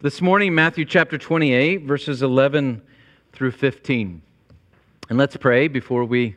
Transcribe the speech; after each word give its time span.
This 0.00 0.22
morning, 0.22 0.54
Matthew 0.54 0.84
chapter 0.84 1.18
28, 1.18 1.82
verses 1.82 2.22
11 2.22 2.82
through 3.32 3.50
15. 3.50 4.22
And 5.08 5.18
let's 5.18 5.36
pray 5.36 5.66
before 5.66 6.04
we 6.04 6.36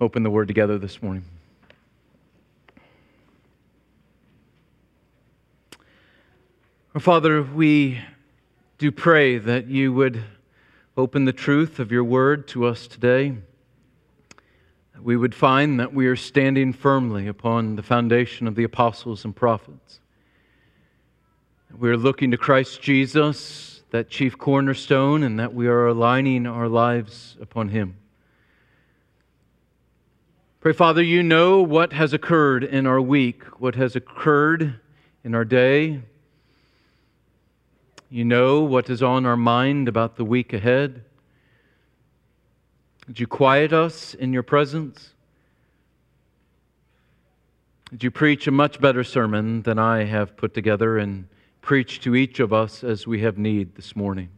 open 0.00 0.22
the 0.22 0.30
word 0.30 0.46
together 0.46 0.78
this 0.78 1.02
morning. 1.02 1.24
Our 6.94 7.00
Father, 7.00 7.42
we 7.42 7.98
do 8.78 8.92
pray 8.92 9.38
that 9.38 9.66
you 9.66 9.92
would 9.92 10.22
open 10.96 11.24
the 11.24 11.32
truth 11.32 11.80
of 11.80 11.90
your 11.90 12.04
word 12.04 12.46
to 12.48 12.66
us 12.66 12.86
today. 12.86 13.34
That 14.94 15.02
we 15.02 15.16
would 15.16 15.34
find 15.34 15.80
that 15.80 15.92
we 15.92 16.06
are 16.06 16.14
standing 16.14 16.72
firmly 16.72 17.26
upon 17.26 17.74
the 17.74 17.82
foundation 17.82 18.46
of 18.46 18.54
the 18.54 18.62
apostles 18.62 19.24
and 19.24 19.34
prophets 19.34 19.98
we're 21.78 21.96
looking 21.96 22.30
to 22.30 22.38
Christ 22.38 22.80
Jesus, 22.80 23.82
that 23.90 24.08
chief 24.08 24.38
cornerstone, 24.38 25.22
and 25.22 25.38
that 25.38 25.52
we 25.52 25.66
are 25.66 25.86
aligning 25.86 26.46
our 26.46 26.68
lives 26.68 27.36
upon 27.40 27.68
Him. 27.68 27.96
Pray, 30.60 30.72
Father, 30.72 31.02
you 31.02 31.22
know 31.22 31.60
what 31.60 31.92
has 31.92 32.14
occurred 32.14 32.64
in 32.64 32.86
our 32.86 33.00
week, 33.00 33.60
what 33.60 33.74
has 33.74 33.94
occurred 33.94 34.80
in 35.22 35.34
our 35.34 35.44
day. 35.44 36.00
You 38.08 38.24
know 38.24 38.62
what 38.62 38.88
is 38.88 39.02
on 39.02 39.26
our 39.26 39.36
mind 39.36 39.86
about 39.86 40.16
the 40.16 40.24
week 40.24 40.52
ahead. 40.54 41.04
Would 43.06 43.20
you 43.20 43.26
quiet 43.26 43.72
us 43.72 44.14
in 44.14 44.32
your 44.32 44.42
presence? 44.42 45.10
Would 47.90 48.02
you 48.02 48.10
preach 48.10 48.46
a 48.46 48.50
much 48.50 48.80
better 48.80 49.04
sermon 49.04 49.62
than 49.62 49.78
I 49.78 50.04
have 50.04 50.36
put 50.36 50.54
together 50.54 50.96
and 50.96 51.28
preach 51.66 51.98
to 51.98 52.14
each 52.14 52.38
of 52.38 52.52
us 52.52 52.84
as 52.84 53.08
we 53.08 53.22
have 53.22 53.36
need 53.36 53.74
this 53.74 53.96
morning. 53.96 54.28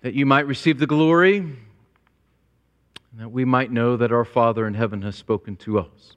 That 0.00 0.14
you 0.14 0.24
might 0.24 0.46
receive 0.46 0.78
the 0.78 0.86
glory, 0.86 1.36
and 1.40 1.58
that 3.18 3.28
we 3.28 3.44
might 3.44 3.70
know 3.70 3.94
that 3.98 4.10
our 4.10 4.24
Father 4.24 4.66
in 4.66 4.72
heaven 4.72 5.02
has 5.02 5.14
spoken 5.14 5.56
to 5.56 5.78
us. 5.78 6.16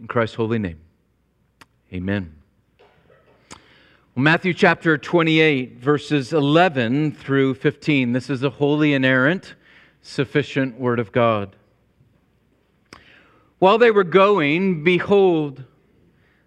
In 0.00 0.06
Christ's 0.06 0.36
holy 0.36 0.58
name, 0.58 0.80
amen. 1.92 2.34
Well, 4.14 4.22
Matthew 4.22 4.54
chapter 4.54 4.96
28, 4.96 5.76
verses 5.76 6.32
11 6.32 7.12
through 7.12 7.52
15. 7.56 8.14
This 8.14 8.30
is 8.30 8.42
a 8.42 8.48
holy, 8.48 8.94
inerrant, 8.94 9.56
sufficient 10.00 10.80
word 10.80 11.00
of 11.00 11.12
God. 11.12 11.54
While 13.58 13.76
they 13.76 13.90
were 13.90 14.04
going, 14.04 14.84
behold, 14.84 15.64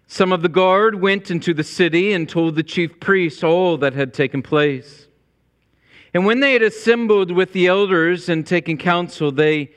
some 0.06 0.32
of 0.32 0.42
the 0.42 0.48
guard 0.48 1.00
went 1.00 1.30
into 1.30 1.52
the 1.52 1.64
city 1.64 2.12
and 2.12 2.28
told 2.28 2.54
the 2.54 2.62
chief 2.62 3.00
priests 3.00 3.42
all 3.42 3.76
that 3.78 3.94
had 3.94 4.14
taken 4.14 4.42
place. 4.42 5.08
And 6.14 6.24
when 6.24 6.40
they 6.40 6.52
had 6.52 6.62
assembled 6.62 7.30
with 7.30 7.52
the 7.52 7.66
elders 7.66 8.28
and 8.28 8.46
taken 8.46 8.78
counsel, 8.78 9.32
they 9.32 9.72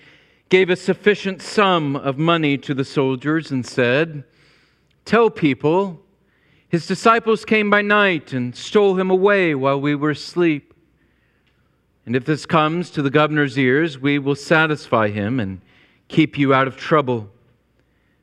gave 0.50 0.70
a 0.70 0.76
sufficient 0.76 1.42
sum 1.42 1.96
of 1.96 2.18
money 2.18 2.58
to 2.60 2.74
the 2.74 2.86
soldiers 2.86 3.52
and 3.52 3.66
said, 3.66 4.24
Tell 5.04 5.30
people, 5.30 6.02
his 6.70 6.86
disciples 6.86 7.44
came 7.44 7.70
by 7.70 7.82
night 7.82 8.32
and 8.32 8.56
stole 8.56 8.98
him 9.00 9.10
away 9.10 9.56
while 9.56 9.82
we 9.82 9.96
were 9.96 10.12
asleep. 10.12 10.74
And 12.06 12.16
if 12.16 12.26
this 12.26 12.46
comes 12.46 12.90
to 12.92 13.02
the 13.02 13.10
governor's 13.10 13.58
ears, 13.58 14.00
we 14.00 14.20
will 14.20 14.36
satisfy 14.36 15.10
him 15.10 15.40
and 15.40 15.62
keep 16.08 16.38
you 16.38 16.54
out 16.54 16.68
of 16.68 16.78
trouble. 16.78 17.32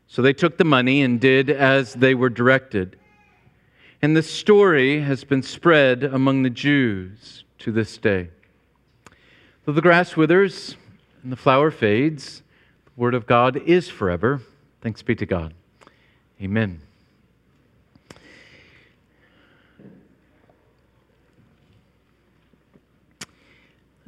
So 0.08 0.22
they 0.22 0.32
took 0.32 0.56
the 0.56 0.64
money 0.64 1.02
and 1.02 1.20
did 1.20 1.50
as 1.50 1.94
they 1.94 2.14
were 2.14 2.30
directed. 2.30 2.98
And 4.00 4.16
the 4.16 4.22
story 4.22 5.00
has 5.00 5.24
been 5.24 5.42
spread 5.42 6.04
among 6.04 6.42
the 6.42 6.50
Jews 6.50 7.44
to 7.58 7.72
this 7.72 7.98
day. 7.98 8.28
Though 9.64 9.72
the 9.72 9.82
grass 9.82 10.16
withers 10.16 10.76
and 11.22 11.32
the 11.32 11.36
flower 11.36 11.70
fades, 11.70 12.42
the 12.84 12.92
word 12.96 13.14
of 13.14 13.26
God 13.26 13.56
is 13.56 13.88
forever. 13.88 14.40
Thanks 14.80 15.02
be 15.02 15.16
to 15.16 15.26
God. 15.26 15.54
Amen. 16.40 16.80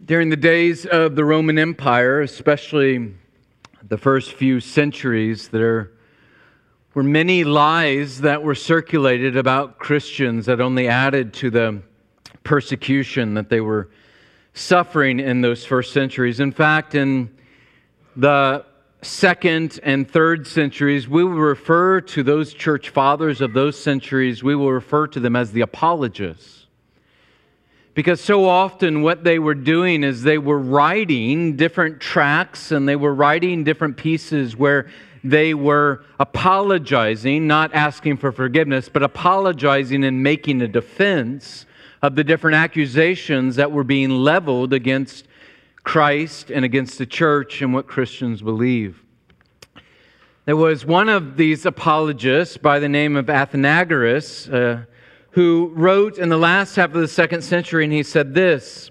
During 0.04 0.30
the 0.30 0.36
days 0.36 0.86
of 0.86 1.16
the 1.16 1.24
Roman 1.24 1.58
Empire, 1.58 2.22
especially 2.22 3.14
the 3.86 3.98
first 3.98 4.32
few 4.32 4.60
centuries, 4.60 5.48
there 5.48 5.92
were 6.94 7.02
many 7.02 7.44
lies 7.44 8.22
that 8.22 8.42
were 8.42 8.54
circulated 8.54 9.36
about 9.36 9.78
Christians 9.78 10.46
that 10.46 10.60
only 10.60 10.88
added 10.88 11.32
to 11.34 11.50
the 11.50 11.82
persecution 12.42 13.34
that 13.34 13.48
they 13.48 13.60
were 13.60 13.90
suffering 14.54 15.20
in 15.20 15.40
those 15.40 15.64
first 15.64 15.92
centuries. 15.92 16.40
In 16.40 16.50
fact, 16.50 16.94
in 16.94 17.30
the 18.16 18.64
second 19.02 19.78
and 19.82 20.10
third 20.10 20.46
centuries, 20.46 21.06
we 21.08 21.22
will 21.22 21.32
refer 21.32 22.00
to 22.00 22.22
those 22.22 22.52
church 22.52 22.88
fathers 22.88 23.40
of 23.40 23.52
those 23.52 23.80
centuries, 23.80 24.42
we 24.42 24.56
will 24.56 24.72
refer 24.72 25.06
to 25.06 25.20
them 25.20 25.36
as 25.36 25.52
the 25.52 25.60
apologists. 25.60 26.66
Because 27.98 28.20
so 28.20 28.48
often 28.48 29.02
what 29.02 29.24
they 29.24 29.40
were 29.40 29.56
doing 29.56 30.04
is 30.04 30.22
they 30.22 30.38
were 30.38 30.60
writing 30.60 31.56
different 31.56 32.00
tracts 32.00 32.70
and 32.70 32.88
they 32.88 32.94
were 32.94 33.12
writing 33.12 33.64
different 33.64 33.96
pieces 33.96 34.54
where 34.54 34.88
they 35.24 35.52
were 35.52 36.04
apologizing, 36.20 37.48
not 37.48 37.74
asking 37.74 38.18
for 38.18 38.30
forgiveness, 38.30 38.88
but 38.88 39.02
apologizing 39.02 40.04
and 40.04 40.22
making 40.22 40.62
a 40.62 40.68
defense 40.68 41.66
of 42.00 42.14
the 42.14 42.22
different 42.22 42.54
accusations 42.54 43.56
that 43.56 43.72
were 43.72 43.82
being 43.82 44.10
leveled 44.10 44.72
against 44.72 45.26
Christ 45.82 46.52
and 46.52 46.64
against 46.64 46.98
the 46.98 47.06
church 47.06 47.62
and 47.62 47.74
what 47.74 47.88
Christians 47.88 48.42
believe. 48.42 49.02
There 50.44 50.54
was 50.54 50.86
one 50.86 51.08
of 51.08 51.36
these 51.36 51.66
apologists 51.66 52.58
by 52.58 52.78
the 52.78 52.88
name 52.88 53.16
of 53.16 53.26
Athenagoras. 53.26 54.48
Uh, 54.54 54.84
who 55.38 55.70
wrote 55.76 56.18
in 56.18 56.30
the 56.30 56.36
last 56.36 56.74
half 56.74 56.92
of 56.92 57.00
the 57.00 57.06
second 57.06 57.42
century, 57.42 57.84
and 57.84 57.92
he 57.92 58.02
said 58.02 58.34
this 58.34 58.90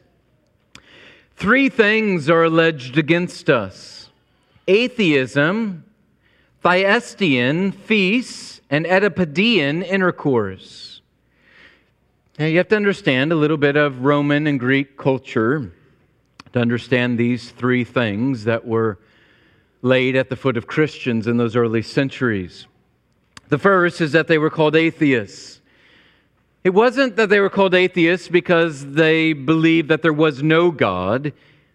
Three 1.35 1.67
things 1.67 2.29
are 2.29 2.45
alleged 2.45 2.97
against 2.97 3.49
us 3.49 4.09
atheism, 4.65 5.83
Thyestean 6.63 7.73
feasts, 7.73 8.61
and 8.69 8.85
Oedipodean 8.85 9.83
intercourse. 9.83 11.01
Now, 12.39 12.45
you 12.45 12.59
have 12.59 12.69
to 12.69 12.77
understand 12.77 13.33
a 13.33 13.35
little 13.35 13.57
bit 13.57 13.75
of 13.75 14.05
Roman 14.05 14.47
and 14.47 14.57
Greek 14.57 14.95
culture 14.95 15.73
to 16.53 16.59
understand 16.61 17.17
these 17.17 17.51
three 17.51 17.83
things 17.83 18.45
that 18.45 18.65
were 18.65 18.99
laid 19.81 20.15
at 20.15 20.29
the 20.29 20.37
foot 20.37 20.55
of 20.55 20.65
Christians 20.65 21.27
in 21.27 21.35
those 21.35 21.57
early 21.57 21.81
centuries. 21.81 22.67
The 23.49 23.57
first 23.57 23.99
is 23.99 24.13
that 24.13 24.29
they 24.29 24.37
were 24.37 24.49
called 24.49 24.77
atheists. 24.77 25.56
It 26.67 26.73
wasn't 26.73 27.15
that 27.15 27.29
they 27.29 27.39
were 27.39 27.49
called 27.49 27.73
atheists 27.73 28.27
because 28.27 28.85
they 28.85 29.31
believed 29.31 29.87
that 29.87 30.01
there 30.01 30.11
was 30.11 30.43
no 30.43 30.69
God. 30.69 31.31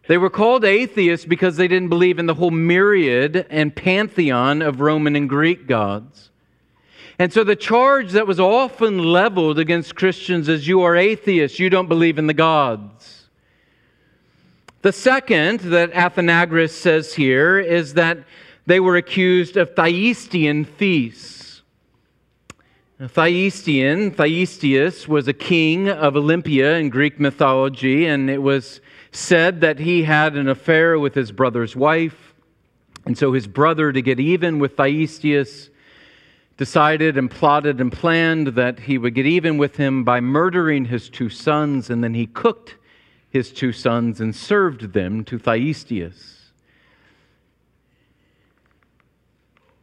They 0.06 0.19
were 0.19 0.28
called 0.28 0.66
atheists 0.66 1.25
because 1.25 1.56
they 1.56 1.66
didn't 1.66 1.88
believe 1.88 2.19
in 2.19 2.26
the 2.26 2.34
whole 2.34 2.50
myriad 2.50 3.47
and 3.48 3.75
pantheon 3.75 4.60
of 4.60 4.82
Roman 4.82 5.16
and 5.16 5.30
Greek 5.30 5.66
gods. 5.66 6.28
And 7.19 7.32
so 7.32 7.42
the 7.42 7.56
charge 7.56 8.10
that 8.10 8.26
was 8.26 8.38
often 8.38 8.98
leveled 8.98 9.58
against 9.58 9.94
Christians 9.94 10.47
is 10.47 10.69
you 10.69 10.82
are 10.82 10.94
atheists, 10.94 11.59
you 11.59 11.70
don't 11.70 11.88
believe 11.88 12.19
in 12.19 12.26
the 12.26 12.34
gods. 12.34 13.28
The 14.82 14.92
second 14.92 15.60
that 15.60 15.92
Athenagoras 15.92 16.72
says 16.72 17.14
here 17.14 17.59
is 17.59 17.94
that 17.94 18.19
they 18.66 18.78
were 18.78 18.98
accused 18.98 19.56
of 19.56 19.74
Thyestean 19.74 20.66
feasts. 20.66 21.41
Thyestean, 23.09 24.15
Thyestius, 24.15 25.09
was 25.09 25.27
a 25.27 25.33
king 25.33 25.89
of 25.89 26.15
Olympia 26.15 26.77
in 26.77 26.89
Greek 26.89 27.19
mythology, 27.19 28.07
and 28.07 28.31
it 28.31 28.41
was 28.41 28.81
said 29.10 29.60
that 29.63 29.81
he 29.81 30.04
had 30.04 30.37
an 30.37 30.49
affair 30.49 30.97
with 30.97 31.13
his 31.13 31.33
brother's 31.33 31.75
wife. 31.75 32.33
And 33.04 33.19
so 33.19 33.33
his 33.33 33.49
brother, 33.49 33.91
to 33.91 34.01
get 34.01 34.21
even 34.21 34.60
with 34.60 34.77
Thyestius, 34.77 35.69
decided 36.57 37.19
and 37.19 37.28
plotted 37.28 37.81
and 37.81 37.91
planned 37.91 38.49
that 38.49 38.78
he 38.78 38.99
would 38.99 39.16
get 39.16 39.27
even 39.27 39.59
with 39.59 39.75
him 39.75 40.04
by 40.04 40.21
murdering 40.21 40.84
his 40.84 41.10
two 41.10 41.28
sons, 41.28 41.91
and 41.91 42.04
then 42.04 42.15
he 42.15 42.27
cooked 42.27 42.77
his 43.31 43.53
two 43.53 43.72
sons 43.72 44.21
and 44.21 44.37
served 44.37 44.93
them 44.93 45.25
to 45.25 45.39
Thyestius. 45.39 46.41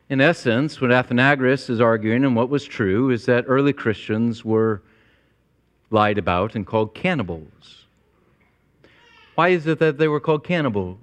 In 0.09 0.21
essence, 0.21 0.81
what 0.81 0.89
Athenagoras 0.89 1.69
is 1.69 1.79
arguing 1.79 2.25
and 2.25 2.35
what 2.35 2.50
was 2.50 2.65
true 2.65 3.11
is 3.11 3.25
that 3.27 3.45
early 3.47 3.73
Christians 3.73 4.44
were 4.44 4.81
lied 5.91 6.17
about 6.17 6.56
and 6.56 6.65
called 6.65 6.95
cannibals. 6.95 7.85
Why 9.35 9.50
is 9.50 9.67
it 9.67 9.77
that 9.79 10.00
they 10.00 10.07
were 10.07 10.19
called 10.19 10.44
cannibals? 10.44 10.97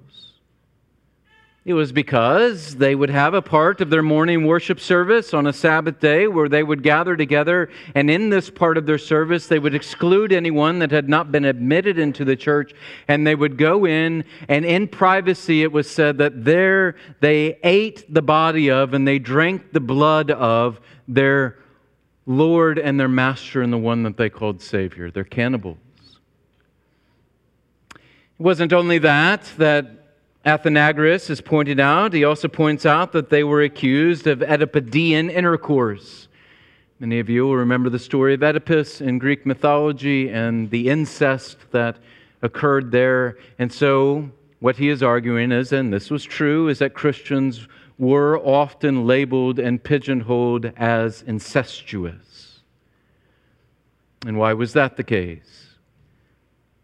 It 1.67 1.75
was 1.75 1.91
because 1.91 2.77
they 2.77 2.95
would 2.95 3.11
have 3.11 3.35
a 3.35 3.43
part 3.43 3.81
of 3.81 3.91
their 3.91 4.01
morning 4.01 4.47
worship 4.47 4.79
service 4.79 5.35
on 5.35 5.49
a 5.49 5.53
Sabbath 5.53 5.99
day 5.99 6.29
where 6.29 6.49
they 6.49 6.63
would 6.63 6.85
gather 6.85 7.17
together, 7.17 7.71
and 7.93 8.09
in 8.09 8.31
this 8.31 8.49
part 8.49 8.79
of 8.79 8.87
their 8.87 8.99
service, 8.99 9.49
they 9.49 9.59
would 9.59 9.75
exclude 9.75 10.33
anyone 10.33 10.79
that 10.79 10.93
had 10.93 11.09
not 11.09 11.33
been 11.33 11.45
admitted 11.45 11.99
into 11.99 12.25
the 12.25 12.37
church, 12.37 12.73
and 13.09 13.27
they 13.27 13.35
would 13.35 13.59
go 13.59 13.85
in, 13.85 14.25
and 14.49 14.65
in 14.65 14.87
privacy, 14.87 15.65
it 15.65 15.73
was 15.73 15.91
said 15.91 16.19
that 16.19 16.45
there 16.45 16.95
they 17.19 17.59
ate 17.65 18.15
the 18.15 18.23
body 18.23 18.71
of 18.71 18.95
and 18.95 19.05
they 19.05 19.19
drank 19.19 19.73
the 19.73 19.81
blood 19.81 20.31
of 20.31 20.81
their 21.09 21.59
Lord 22.27 22.79
and 22.79 23.01
their 23.01 23.09
Master, 23.09 23.61
and 23.61 23.73
the 23.73 23.79
one 23.79 24.05
that 24.05 24.17
they 24.17 24.31
called 24.31 24.63
Savior. 24.63 25.11
They're 25.11 25.25
cannibals. 25.25 25.79
It 27.91 27.99
wasn't 28.39 28.73
only 28.73 28.99
that, 28.99 29.51
that 29.59 29.96
Athenagoras 30.47 31.27
has 31.27 31.41
pointed 31.41 31.81
out. 31.81 32.13
He 32.13 32.23
also 32.23 32.47
points 32.47 32.87
out 32.87 33.11
that 33.13 33.31
they 33.31 33.43
were 33.43 33.63
accused 33.63 34.29
of 34.29 34.43
Oedipus 34.43 34.95
intercourse. 34.95 36.29
Many 37.01 37.19
of 37.19 37.29
you 37.29 37.45
will 37.45 37.57
remember 37.57 37.91
the 37.91 37.99
story 37.99 38.35
of 38.35 38.45
Oedipus 38.45 39.01
in 39.01 39.19
Greek 39.19 39.45
mythology 39.45 40.31
and 40.31 40.71
the 40.71 40.89
incest 40.89 41.59
that 41.73 41.97
occurred 42.43 42.93
there. 42.93 43.39
And 43.59 43.73
so, 43.73 44.31
what 44.61 44.77
he 44.77 44.89
is 44.89 45.03
arguing 45.03 45.51
is, 45.51 45.73
and 45.73 45.93
this 45.93 46.11
was 46.11 46.23
true, 46.23 46.69
is 46.69 46.79
that 46.79 46.95
Christians 46.95 47.67
were 47.99 48.39
often 48.39 49.05
labeled 49.05 49.59
and 49.59 49.83
pigeonholed 49.83 50.67
as 50.77 51.23
incestuous. 51.23 52.61
And 54.25 54.39
why 54.39 54.53
was 54.53 54.75
that 54.75 54.97
the 54.97 55.05
case? 55.05 55.75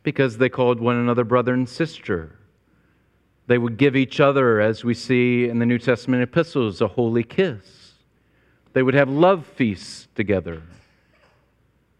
Because 0.02 0.38
they 0.38 0.48
called 0.48 0.80
one 0.80 0.96
another 0.96 1.24
brother 1.24 1.54
and 1.54 1.68
sister. 1.68 2.40
They 3.46 3.58
would 3.58 3.76
give 3.76 3.96
each 3.96 4.20
other, 4.20 4.60
as 4.60 4.84
we 4.84 4.94
see 4.94 5.48
in 5.48 5.58
the 5.58 5.66
New 5.66 5.78
Testament 5.78 6.22
epistles, 6.22 6.80
a 6.80 6.88
holy 6.88 7.24
kiss. 7.24 7.94
They 8.72 8.82
would 8.82 8.94
have 8.94 9.08
love 9.08 9.46
feasts 9.46 10.08
together. 10.14 10.62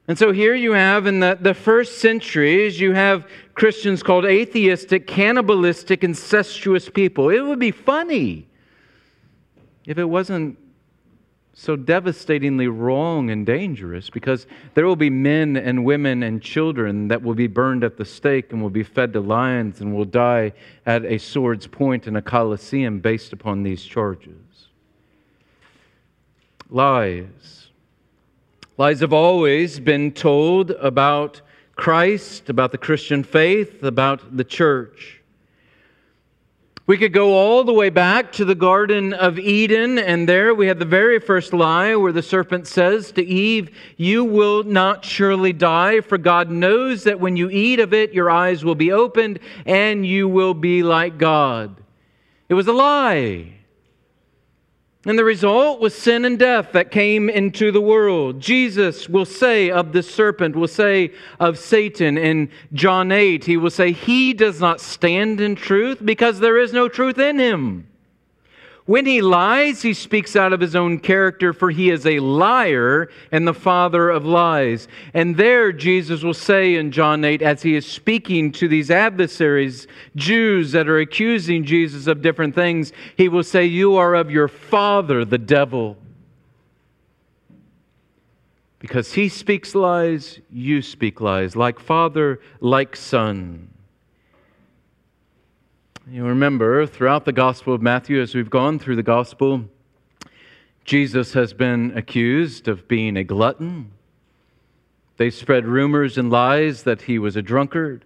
And 0.09 0.19
so 0.19 0.33
here 0.33 0.55
you 0.55 0.73
have 0.73 1.07
in 1.07 1.21
the, 1.21 1.39
the 1.41 1.55
first 1.55 1.99
centuries, 1.99 2.81
you 2.81 2.93
have 2.93 3.29
Christians 3.55 4.03
called 4.03 4.25
atheistic, 4.25 5.07
cannibalistic, 5.07 6.03
incestuous 6.03 6.89
people. 6.89 7.31
It 7.31 7.41
would 7.41 7.59
be 7.59 7.71
funny 7.71 8.47
if 9.87 9.99
it 9.99 10.05
wasn't 10.05 10.59
so 11.55 11.77
devastatingly 11.77 12.67
wrong 12.67 13.31
and 13.31 13.45
dangerous 13.45 14.09
because 14.09 14.47
there 14.75 14.87
will 14.87 14.97
be 14.97 15.11
men 15.11 15.57
and 15.57 15.85
women 15.85 16.23
and 16.23 16.41
children 16.41 17.09
that 17.09 17.23
will 17.23 17.35
be 17.35 17.47
burned 17.47 17.85
at 17.85 17.99
the 17.99 18.05
stake 18.05 18.53
and 18.53 18.63
will 18.63 18.71
be 18.71 18.83
fed 18.83 19.13
to 19.13 19.21
lions 19.21 19.81
and 19.81 19.95
will 19.95 20.07
die 20.07 20.53
at 20.87 21.05
a 21.05 21.19
sword's 21.19 21.67
point 21.67 22.07
in 22.07 22.17
a 22.17 22.23
coliseum 22.23 23.01
based 23.01 23.33
upon 23.33 23.63
these 23.63 23.85
charges. 23.85 24.69
Lies. 26.71 27.69
Lies 28.79 29.01
have 29.01 29.13
always 29.13 29.79
been 29.79 30.11
told 30.13 30.71
about 30.71 31.43
Christ, 31.77 32.49
about 32.49 32.73
the 32.73 32.79
Christian 32.79 33.23
faith, 33.23 33.83
about 33.83 34.37
the 34.37 34.45
church. 34.45 35.22
We 36.85 36.99
could 36.99 37.13
go 37.13 37.35
all 37.35 37.63
the 37.63 37.73
way 37.73 37.91
back 37.91 38.33
to 38.33 38.45
the 38.45 38.57
Garden 38.57 39.13
of 39.13 39.39
Eden, 39.39 40.01
and 40.01 40.29
there 40.29 40.53
we 40.53 40.67
have 40.67 40.81
the 40.81 40.85
very 40.85 41.21
first 41.21 41.53
lie 41.53 41.95
where 41.95 42.11
the 42.11 42.23
serpent 42.23 42.67
says 42.67 43.13
to 43.13 43.25
Eve, 43.25 43.71
You 43.97 44.25
will 44.25 44.65
not 44.65 45.05
surely 45.05 45.53
die, 45.53 46.01
for 46.01 46.19
God 46.19 46.51
knows 46.51 47.05
that 47.05 47.21
when 47.21 47.37
you 47.37 47.49
eat 47.51 47.79
of 47.79 47.95
it, 47.95 48.13
your 48.13 48.31
eyes 48.31 48.65
will 48.65 48.75
be 48.75 48.91
opened 48.91 49.39
and 49.65 50.05
you 50.05 50.27
will 50.27 50.55
be 50.55 50.83
like 50.83 51.19
God. 51.19 51.81
It 52.49 52.55
was 52.55 52.67
a 52.67 52.73
lie. 52.73 53.62
And 55.05 55.19
the 55.19 55.25
result 55.25 55.81
was 55.81 55.99
sin 55.99 56.25
and 56.25 56.39
death 56.39 56.71
that 56.73 56.93
came 56.93 57.29
into 57.29 57.73
the 57.73 57.81
world. 57.81 58.39
Jesus 58.39 59.09
will 59.09 59.25
say 59.25 59.69
of 59.69 59.93
the 59.93 60.03
serpent, 60.03 60.55
will 60.55 60.69
say 60.69 61.13
of 61.41 61.59
Satan 61.59 62.17
in 62.17 62.51
John 62.73 63.11
8, 63.11 63.45
he 63.45 63.57
will 63.57 63.71
say, 63.71 63.91
He 63.91 64.33
does 64.33 64.61
not 64.61 64.81
stand 64.81 65.41
in 65.41 65.57
truth 65.57 65.99
because 66.05 66.39
there 66.39 66.57
is 66.57 66.73
no 66.73 66.89
truth 66.89 67.19
in 67.19 67.41
him. 67.41 67.89
When 68.85 69.07
he 69.07 69.23
lies, 69.23 69.83
he 69.83 69.95
speaks 69.95 70.35
out 70.35 70.53
of 70.53 70.61
his 70.61 70.75
own 70.75 70.99
character, 70.99 71.53
for 71.53 71.71
he 71.71 71.91
is 71.91 72.05
a 72.05 72.19
liar 72.19 73.09
and 73.31 73.47
the 73.47 73.55
father 73.55 74.11
of 74.11 74.25
lies. 74.25 74.89
And 75.15 75.37
there, 75.37 75.71
Jesus 75.71 76.25
will 76.25 76.35
say 76.35 76.75
in 76.75 76.91
John 76.91 77.25
8, 77.25 77.43
as 77.43 77.63
he 77.63 77.77
is 77.77 77.87
speaking 77.87 78.51
to 78.53 78.67
these 78.67 78.91
adversaries, 78.91 79.87
Jews 80.17 80.73
that 80.73 80.89
are 80.89 80.99
accusing 80.99 81.65
Jesus 81.65 82.09
of 82.09 82.23
different 82.23 82.57
things, 82.57 82.93
he 83.17 83.29
will 83.29 83.45
say, 83.45 83.65
You 83.65 83.97
are 83.97 84.15
of 84.15 84.33
your 84.33 84.49
father, 84.49 85.25
the 85.25 85.39
devil. 85.39 85.97
Because 88.81 89.13
he 89.13 89.29
speaks 89.29 89.77
lies, 89.77 90.41
you 90.51 90.83
speak 90.83 91.21
lies, 91.21 91.55
like 91.55 91.79
father, 91.79 92.41
like 92.59 92.97
son. 92.97 93.72
You 96.13 96.27
remember 96.27 96.85
throughout 96.85 97.25
the 97.25 97.33
Gospel 97.33 97.73
of 97.73 97.81
Matthew, 97.81 98.21
as 98.21 98.35
we've 98.35 98.51
gone 98.51 98.79
through 98.79 98.97
the 98.97 99.03
Gospel, 99.03 99.65
Jesus 100.85 101.33
has 101.33 101.55
been 101.55 101.97
accused 101.97 102.69
of 102.69 102.87
being 102.87 103.17
a 103.17 103.25
glutton. 103.25 103.93
They 105.17 105.31
spread 105.31 105.65
rumors 105.65 106.19
and 106.19 106.31
lies 106.31 106.83
that 106.83 107.01
he 107.01 107.19
was 107.19 107.35
a 107.35 107.41
drunkard. 107.41 108.05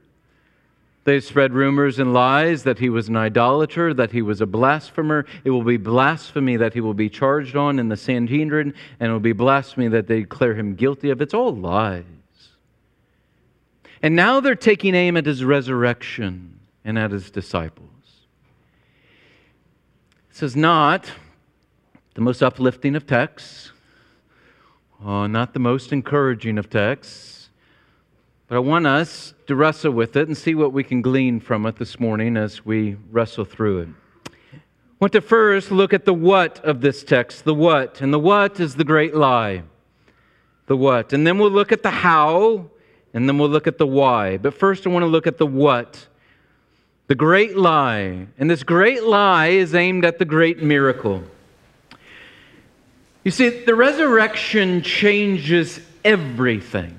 They 1.02 1.18
spread 1.18 1.52
rumors 1.52 1.98
and 1.98 2.14
lies 2.14 2.62
that 2.62 2.78
he 2.78 2.90
was 2.90 3.08
an 3.08 3.16
idolater, 3.16 3.92
that 3.94 4.12
he 4.12 4.22
was 4.22 4.40
a 4.40 4.46
blasphemer. 4.46 5.26
It 5.42 5.50
will 5.50 5.64
be 5.64 5.76
blasphemy 5.76 6.56
that 6.58 6.74
he 6.74 6.80
will 6.80 6.94
be 6.94 7.08
charged 7.08 7.56
on 7.56 7.80
in 7.80 7.88
the 7.88 7.96
Sanhedrin, 7.96 8.72
and 9.00 9.10
it 9.10 9.12
will 9.12 9.18
be 9.18 9.32
blasphemy 9.32 9.88
that 9.88 10.06
they 10.06 10.20
declare 10.20 10.54
him 10.54 10.76
guilty 10.76 11.10
of. 11.10 11.20
It's 11.20 11.34
all 11.34 11.56
lies. 11.56 12.04
And 14.00 14.14
now 14.14 14.38
they're 14.38 14.54
taking 14.54 14.94
aim 14.94 15.16
at 15.16 15.26
his 15.26 15.42
resurrection 15.42 16.60
and 16.84 16.96
at 16.96 17.10
his 17.10 17.32
disciples. 17.32 17.95
This 20.36 20.50
is 20.50 20.54
not 20.54 21.10
the 22.12 22.20
most 22.20 22.42
uplifting 22.42 22.94
of 22.94 23.06
texts, 23.06 23.72
uh, 25.02 25.26
not 25.26 25.54
the 25.54 25.58
most 25.58 25.94
encouraging 25.94 26.58
of 26.58 26.68
texts, 26.68 27.48
but 28.46 28.56
I 28.56 28.58
want 28.58 28.86
us 28.86 29.32
to 29.46 29.56
wrestle 29.56 29.92
with 29.92 30.14
it 30.14 30.28
and 30.28 30.36
see 30.36 30.54
what 30.54 30.74
we 30.74 30.84
can 30.84 31.00
glean 31.00 31.40
from 31.40 31.64
it 31.64 31.76
this 31.76 31.98
morning 31.98 32.36
as 32.36 32.66
we 32.66 32.98
wrestle 33.10 33.46
through 33.46 33.78
it. 33.78 33.88
I 34.26 34.60
want 35.00 35.14
to 35.14 35.22
first 35.22 35.70
look 35.70 35.94
at 35.94 36.04
the 36.04 36.12
what 36.12 36.62
of 36.62 36.82
this 36.82 37.02
text, 37.02 37.46
the 37.46 37.54
what. 37.54 38.02
And 38.02 38.12
the 38.12 38.18
what 38.18 38.60
is 38.60 38.74
the 38.74 38.84
great 38.84 39.14
lie. 39.14 39.62
The 40.66 40.76
what. 40.76 41.14
And 41.14 41.26
then 41.26 41.38
we'll 41.38 41.50
look 41.50 41.72
at 41.72 41.82
the 41.82 41.90
how, 41.90 42.68
and 43.14 43.26
then 43.26 43.38
we'll 43.38 43.48
look 43.48 43.66
at 43.66 43.78
the 43.78 43.86
why. 43.86 44.36
But 44.36 44.52
first, 44.52 44.86
I 44.86 44.90
want 44.90 45.02
to 45.02 45.08
look 45.08 45.26
at 45.26 45.38
the 45.38 45.46
what. 45.46 46.08
The 47.08 47.14
great 47.14 47.56
lie. 47.56 48.26
And 48.38 48.50
this 48.50 48.62
great 48.62 49.04
lie 49.04 49.48
is 49.48 49.74
aimed 49.74 50.04
at 50.04 50.18
the 50.18 50.24
great 50.24 50.62
miracle. 50.62 51.22
You 53.22 53.30
see, 53.30 53.48
the 53.48 53.74
resurrection 53.74 54.82
changes 54.82 55.80
everything. 56.04 56.96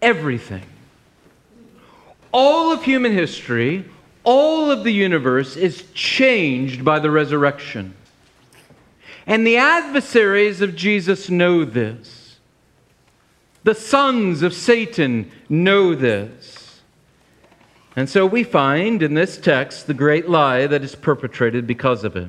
Everything. 0.00 0.62
All 2.32 2.72
of 2.72 2.82
human 2.82 3.12
history, 3.12 3.84
all 4.24 4.70
of 4.70 4.84
the 4.84 4.92
universe 4.92 5.56
is 5.56 5.84
changed 5.92 6.84
by 6.84 6.98
the 6.98 7.10
resurrection. 7.10 7.94
And 9.26 9.46
the 9.46 9.56
adversaries 9.56 10.60
of 10.60 10.74
Jesus 10.74 11.28
know 11.28 11.64
this. 11.64 12.38
The 13.64 13.74
sons 13.74 14.42
of 14.42 14.54
Satan 14.54 15.30
know 15.48 15.94
this. 15.94 16.61
And 17.94 18.08
so 18.08 18.24
we 18.24 18.42
find 18.42 19.02
in 19.02 19.12
this 19.12 19.36
text 19.36 19.86
the 19.86 19.94
great 19.94 20.28
lie 20.28 20.66
that 20.66 20.82
is 20.82 20.94
perpetrated 20.94 21.66
because 21.66 22.04
of 22.04 22.16
it. 22.16 22.28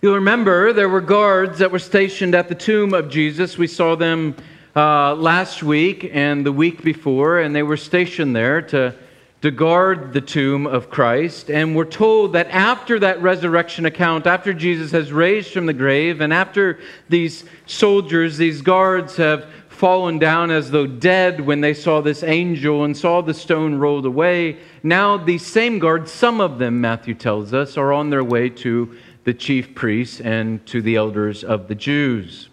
You'll 0.00 0.14
remember 0.14 0.72
there 0.72 0.88
were 0.88 1.00
guards 1.00 1.58
that 1.58 1.72
were 1.72 1.80
stationed 1.80 2.36
at 2.36 2.48
the 2.48 2.54
tomb 2.54 2.94
of 2.94 3.08
Jesus. 3.08 3.58
We 3.58 3.66
saw 3.66 3.96
them 3.96 4.36
uh, 4.76 5.16
last 5.16 5.64
week 5.64 6.08
and 6.12 6.46
the 6.46 6.52
week 6.52 6.84
before, 6.84 7.40
and 7.40 7.52
they 7.52 7.64
were 7.64 7.76
stationed 7.76 8.36
there 8.36 8.62
to, 8.62 8.94
to 9.42 9.50
guard 9.50 10.12
the 10.12 10.20
tomb 10.20 10.68
of 10.68 10.88
Christ. 10.88 11.50
And 11.50 11.74
we're 11.74 11.84
told 11.84 12.34
that 12.34 12.46
after 12.50 13.00
that 13.00 13.20
resurrection 13.20 13.86
account, 13.86 14.28
after 14.28 14.54
Jesus 14.54 14.92
has 14.92 15.10
raised 15.10 15.52
from 15.52 15.66
the 15.66 15.72
grave, 15.72 16.20
and 16.20 16.32
after 16.32 16.78
these 17.08 17.42
soldiers, 17.66 18.36
these 18.36 18.62
guards 18.62 19.16
have 19.16 19.50
fallen 19.78 20.18
down 20.18 20.50
as 20.50 20.72
though 20.72 20.86
dead 20.86 21.40
when 21.40 21.60
they 21.60 21.72
saw 21.72 22.00
this 22.00 22.24
angel 22.24 22.82
and 22.82 22.96
saw 22.96 23.22
the 23.22 23.32
stone 23.32 23.76
rolled 23.76 24.04
away. 24.04 24.58
Now, 24.82 25.16
these 25.16 25.46
same 25.46 25.78
guards, 25.78 26.10
some 26.10 26.40
of 26.40 26.58
them, 26.58 26.80
Matthew 26.80 27.14
tells 27.14 27.54
us, 27.54 27.76
are 27.76 27.92
on 27.92 28.10
their 28.10 28.24
way 28.24 28.50
to 28.50 28.96
the 29.22 29.32
chief 29.32 29.76
priests 29.76 30.20
and 30.20 30.64
to 30.66 30.82
the 30.82 30.96
elders 30.96 31.44
of 31.44 31.68
the 31.68 31.76
Jews. 31.76 32.48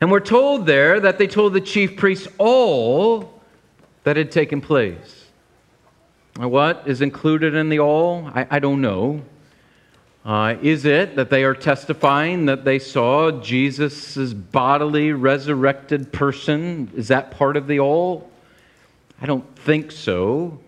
And 0.00 0.10
we're 0.10 0.20
told 0.20 0.64
there 0.64 1.00
that 1.00 1.18
they 1.18 1.26
told 1.26 1.52
the 1.52 1.60
chief 1.60 1.96
priests 1.96 2.28
all 2.38 3.42
that 4.04 4.16
had 4.16 4.30
taken 4.30 4.62
place. 4.62 5.26
What 6.36 6.84
is 6.86 7.02
included 7.02 7.54
in 7.54 7.68
the 7.68 7.80
all? 7.80 8.30
I, 8.34 8.46
I 8.50 8.58
don't 8.58 8.80
know. 8.80 9.22
Uh, 10.26 10.56
is 10.60 10.84
it 10.84 11.14
that 11.14 11.30
they 11.30 11.44
are 11.44 11.54
testifying 11.54 12.46
that 12.46 12.64
they 12.64 12.80
saw 12.80 13.30
Jesus' 13.30 14.32
bodily 14.32 15.12
resurrected 15.12 16.12
person? 16.12 16.90
Is 16.96 17.06
that 17.08 17.30
part 17.30 17.56
of 17.56 17.68
the 17.68 17.78
all? 17.78 18.28
I 19.22 19.26
don't 19.26 19.56
think 19.56 19.92
so. 19.92 20.58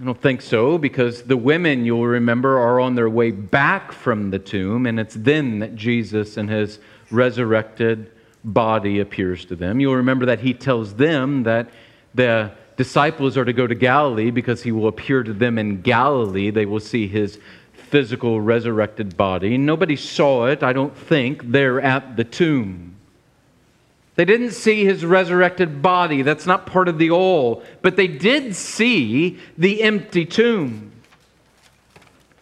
I 0.00 0.04
don't 0.04 0.20
think 0.20 0.40
so 0.40 0.78
because 0.78 1.24
the 1.24 1.36
women, 1.36 1.84
you'll 1.84 2.06
remember, 2.06 2.56
are 2.60 2.78
on 2.78 2.94
their 2.94 3.10
way 3.10 3.32
back 3.32 3.90
from 3.90 4.30
the 4.30 4.38
tomb, 4.38 4.86
and 4.86 5.00
it's 5.00 5.16
then 5.16 5.58
that 5.58 5.74
Jesus 5.74 6.36
and 6.36 6.48
his 6.48 6.78
resurrected 7.10 8.12
body 8.44 9.00
appears 9.00 9.44
to 9.46 9.56
them. 9.56 9.80
You'll 9.80 9.96
remember 9.96 10.26
that 10.26 10.38
he 10.38 10.54
tells 10.54 10.94
them 10.94 11.42
that 11.42 11.70
the 12.14 12.52
disciples 12.76 13.36
are 13.36 13.44
to 13.44 13.52
go 13.52 13.66
to 13.66 13.74
Galilee 13.74 14.30
because 14.30 14.62
he 14.62 14.70
will 14.70 14.86
appear 14.86 15.24
to 15.24 15.32
them 15.32 15.58
in 15.58 15.80
Galilee. 15.82 16.50
They 16.50 16.66
will 16.66 16.78
see 16.80 17.08
his 17.08 17.40
physical 17.94 18.40
resurrected 18.40 19.16
body. 19.16 19.56
Nobody 19.56 19.94
saw 19.94 20.46
it, 20.46 20.64
I 20.64 20.72
don't 20.72 20.96
think, 20.96 21.52
there 21.52 21.80
at 21.80 22.16
the 22.16 22.24
tomb. 22.24 22.96
They 24.16 24.24
didn't 24.24 24.50
see 24.50 24.84
his 24.84 25.04
resurrected 25.04 25.80
body. 25.80 26.22
That's 26.22 26.44
not 26.44 26.66
part 26.66 26.88
of 26.88 26.98
the 26.98 27.12
all. 27.12 27.62
But 27.82 27.94
they 27.94 28.08
did 28.08 28.56
see 28.56 29.38
the 29.56 29.80
empty 29.84 30.26
tomb. 30.26 30.90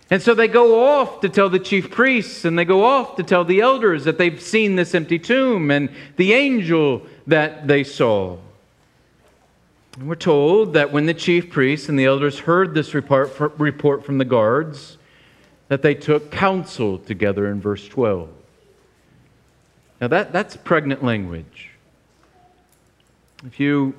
And 0.08 0.22
so 0.22 0.32
they 0.32 0.48
go 0.48 0.86
off 0.86 1.20
to 1.20 1.28
tell 1.28 1.50
the 1.50 1.58
chief 1.58 1.90
priests 1.90 2.46
and 2.46 2.58
they 2.58 2.64
go 2.64 2.82
off 2.86 3.16
to 3.16 3.22
tell 3.22 3.44
the 3.44 3.60
elders 3.60 4.04
that 4.04 4.16
they've 4.16 4.40
seen 4.40 4.76
this 4.76 4.94
empty 4.94 5.18
tomb 5.18 5.70
and 5.70 5.90
the 6.16 6.32
angel 6.32 7.02
that 7.26 7.68
they 7.68 7.84
saw. 7.84 8.38
And 9.98 10.08
we're 10.08 10.14
told 10.14 10.72
that 10.72 10.92
when 10.92 11.04
the 11.04 11.12
chief 11.12 11.50
priests 11.50 11.90
and 11.90 11.98
the 11.98 12.06
elders 12.06 12.38
heard 12.38 12.72
this 12.72 12.94
report, 12.94 13.38
report 13.58 14.06
from 14.06 14.16
the 14.16 14.24
guards, 14.24 14.96
that 15.72 15.80
they 15.80 15.94
took 15.94 16.30
counsel 16.30 16.98
together 16.98 17.50
in 17.50 17.58
verse 17.58 17.88
12. 17.88 18.28
Now, 20.02 20.08
that, 20.08 20.30
that's 20.30 20.54
pregnant 20.54 21.02
language. 21.02 21.70
If 23.46 23.58
you 23.58 23.94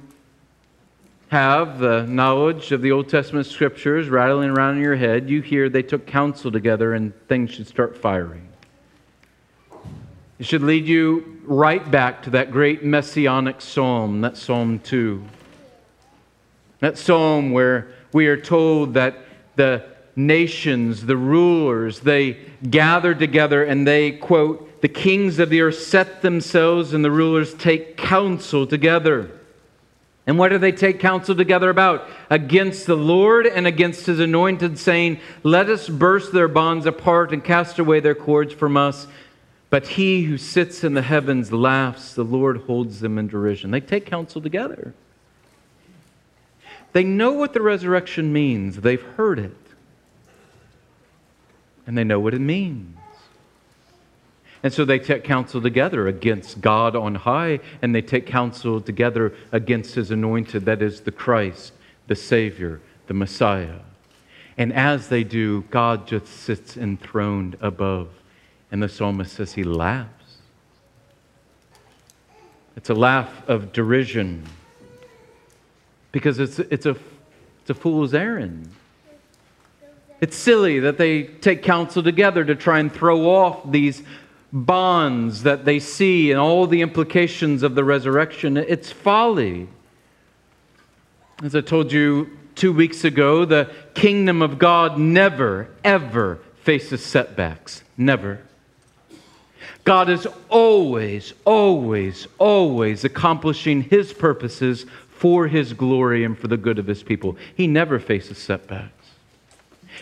have 1.29 1.79
the 1.79 2.05
knowledge 2.05 2.71
of 2.73 2.83
the 2.83 2.91
Old 2.91 3.09
Testament 3.09 3.47
scriptures 3.47 4.07
rattling 4.07 4.51
around 4.51 4.75
in 4.75 4.83
your 4.83 4.95
head, 4.95 5.27
you 5.27 5.41
hear 5.41 5.67
they 5.67 5.81
took 5.81 6.05
counsel 6.05 6.51
together 6.51 6.93
and 6.93 7.11
things 7.27 7.49
should 7.49 7.65
start 7.65 7.97
firing. 7.97 8.47
It 10.37 10.45
should 10.45 10.61
lead 10.61 10.85
you 10.85 11.41
right 11.43 11.89
back 11.89 12.21
to 12.21 12.29
that 12.29 12.51
great 12.51 12.83
messianic 12.83 13.61
psalm, 13.61 14.21
that 14.21 14.37
Psalm 14.37 14.77
2. 14.77 15.23
That 16.81 16.99
psalm 16.99 17.51
where 17.51 17.87
we 18.11 18.27
are 18.27 18.37
told 18.37 18.93
that 18.93 19.17
the 19.55 19.91
nations, 20.15 21.05
the 21.05 21.17
rulers, 21.17 22.01
they 22.01 22.37
gather 22.69 23.15
together 23.15 23.63
and 23.63 23.87
they, 23.87 24.11
quote, 24.11 24.81
the 24.81 24.87
kings 24.87 25.39
of 25.39 25.49
the 25.49 25.61
earth 25.61 25.79
set 25.79 26.21
themselves 26.21 26.93
and 26.93 27.03
the 27.03 27.11
rulers 27.11 27.53
take 27.53 27.97
counsel 27.97 28.67
together. 28.67 29.31
And 30.25 30.37
what 30.37 30.49
do 30.49 30.57
they 30.57 30.71
take 30.71 30.99
counsel 30.99 31.35
together 31.35 31.69
about? 31.69 32.07
Against 32.29 32.85
the 32.85 32.95
Lord 32.95 33.45
and 33.45 33.67
against 33.67 34.05
his 34.05 34.19
anointed, 34.19 34.77
saying, 34.77 35.19
Let 35.43 35.69
us 35.69 35.89
burst 35.89 36.31
their 36.31 36.47
bonds 36.47 36.85
apart 36.85 37.33
and 37.33 37.43
cast 37.43 37.79
away 37.79 37.99
their 37.99 38.15
cords 38.15 38.53
from 38.53 38.77
us. 38.77 39.07
But 39.69 39.87
he 39.87 40.23
who 40.23 40.37
sits 40.37 40.83
in 40.83 40.93
the 40.93 41.01
heavens 41.01 41.51
laughs, 41.51 42.13
the 42.13 42.23
Lord 42.23 42.57
holds 42.61 42.99
them 42.99 43.17
in 43.17 43.27
derision. 43.27 43.71
They 43.71 43.81
take 43.81 44.05
counsel 44.05 44.41
together. 44.41 44.93
They 46.93 47.03
know 47.03 47.31
what 47.31 47.53
the 47.53 47.61
resurrection 47.61 48.31
means, 48.31 48.81
they've 48.81 49.01
heard 49.01 49.39
it 49.39 49.62
and 51.85 51.97
they 51.97 52.03
know 52.03 52.19
what 52.19 52.33
it 52.33 52.41
means. 52.41 52.97
And 54.63 54.73
so 54.73 54.85
they 54.85 54.97
take 54.97 55.25
counsel 55.25 55.61
together 55.61 56.07
against 56.07 56.61
God 56.61 56.95
on 56.95 57.15
high, 57.15 57.59
and 57.81 57.93
they 57.93 58.01
take 58.01 58.25
counsel 58.25 58.79
together 58.79 59.33
against 59.51 59.95
his 59.95 60.09
anointed, 60.09 60.63
that 60.65 60.81
is 60.81 61.01
the 61.01 61.11
Christ, 61.11 61.73
the 62.07 62.15
Savior, 62.15 62.79
the 63.07 63.13
Messiah. 63.13 63.79
And 64.57 64.71
as 64.71 65.09
they 65.09 65.23
do, 65.23 65.63
God 65.63 66.07
just 66.07 66.27
sits 66.27 66.77
enthroned 66.77 67.57
above. 67.59 68.09
And 68.71 68.81
the 68.81 68.87
psalmist 68.87 69.33
says 69.33 69.53
he 69.53 69.63
laughs. 69.63 70.37
It's 72.75 72.89
a 72.89 72.95
laugh 72.95 73.47
of 73.47 73.73
derision 73.73 74.43
because 76.11 76.39
it's, 76.39 76.59
it's, 76.59 76.85
a, 76.85 76.95
it's 77.61 77.69
a 77.69 77.73
fool's 77.73 78.13
errand. 78.13 78.69
It's 80.23 80.37
silly 80.37 80.79
that 80.79 80.97
they 80.97 81.23
take 81.23 81.63
counsel 81.63 82.01
together 82.01 82.45
to 82.45 82.55
try 82.55 82.79
and 82.79 82.89
throw 82.89 83.29
off 83.29 83.69
these 83.69 84.01
bonds 84.53 85.43
that 85.43 85.65
they 85.65 85.79
see 85.79 86.31
and 86.31 86.39
all 86.39 86.65
the 86.65 86.81
implications 86.81 87.61
of 87.61 87.75
the 87.75 87.83
resurrection. 87.83 88.55
It's 88.55 88.89
folly. 88.89 89.67
As 91.43 91.57
I 91.57 91.59
told 91.59 91.91
you 91.91 92.37
two 92.55 92.71
weeks 92.71 93.03
ago, 93.03 93.43
the 93.43 93.69
kingdom 93.95 94.41
of 94.41 94.57
God 94.59 94.97
never, 94.97 95.67
ever 95.83 96.39
faces 96.61 97.05
setbacks. 97.05 97.83
Never. 97.97 98.39
God 99.83 100.09
is 100.09 100.25
always, 100.47 101.33
always, 101.43 102.27
always 102.37 103.03
accomplishing 103.03 103.81
his 103.81 104.13
purposes 104.13 104.85
for 105.09 105.49
his 105.49 105.73
glory 105.73 106.23
and 106.23 106.39
for 106.39 106.47
the 106.47 106.55
good 106.55 106.79
of 106.79 106.87
his 106.87 107.03
people. 107.03 107.35
He 107.57 107.67
never 107.67 107.99
faces 107.99 108.37
setbacks. 108.37 109.02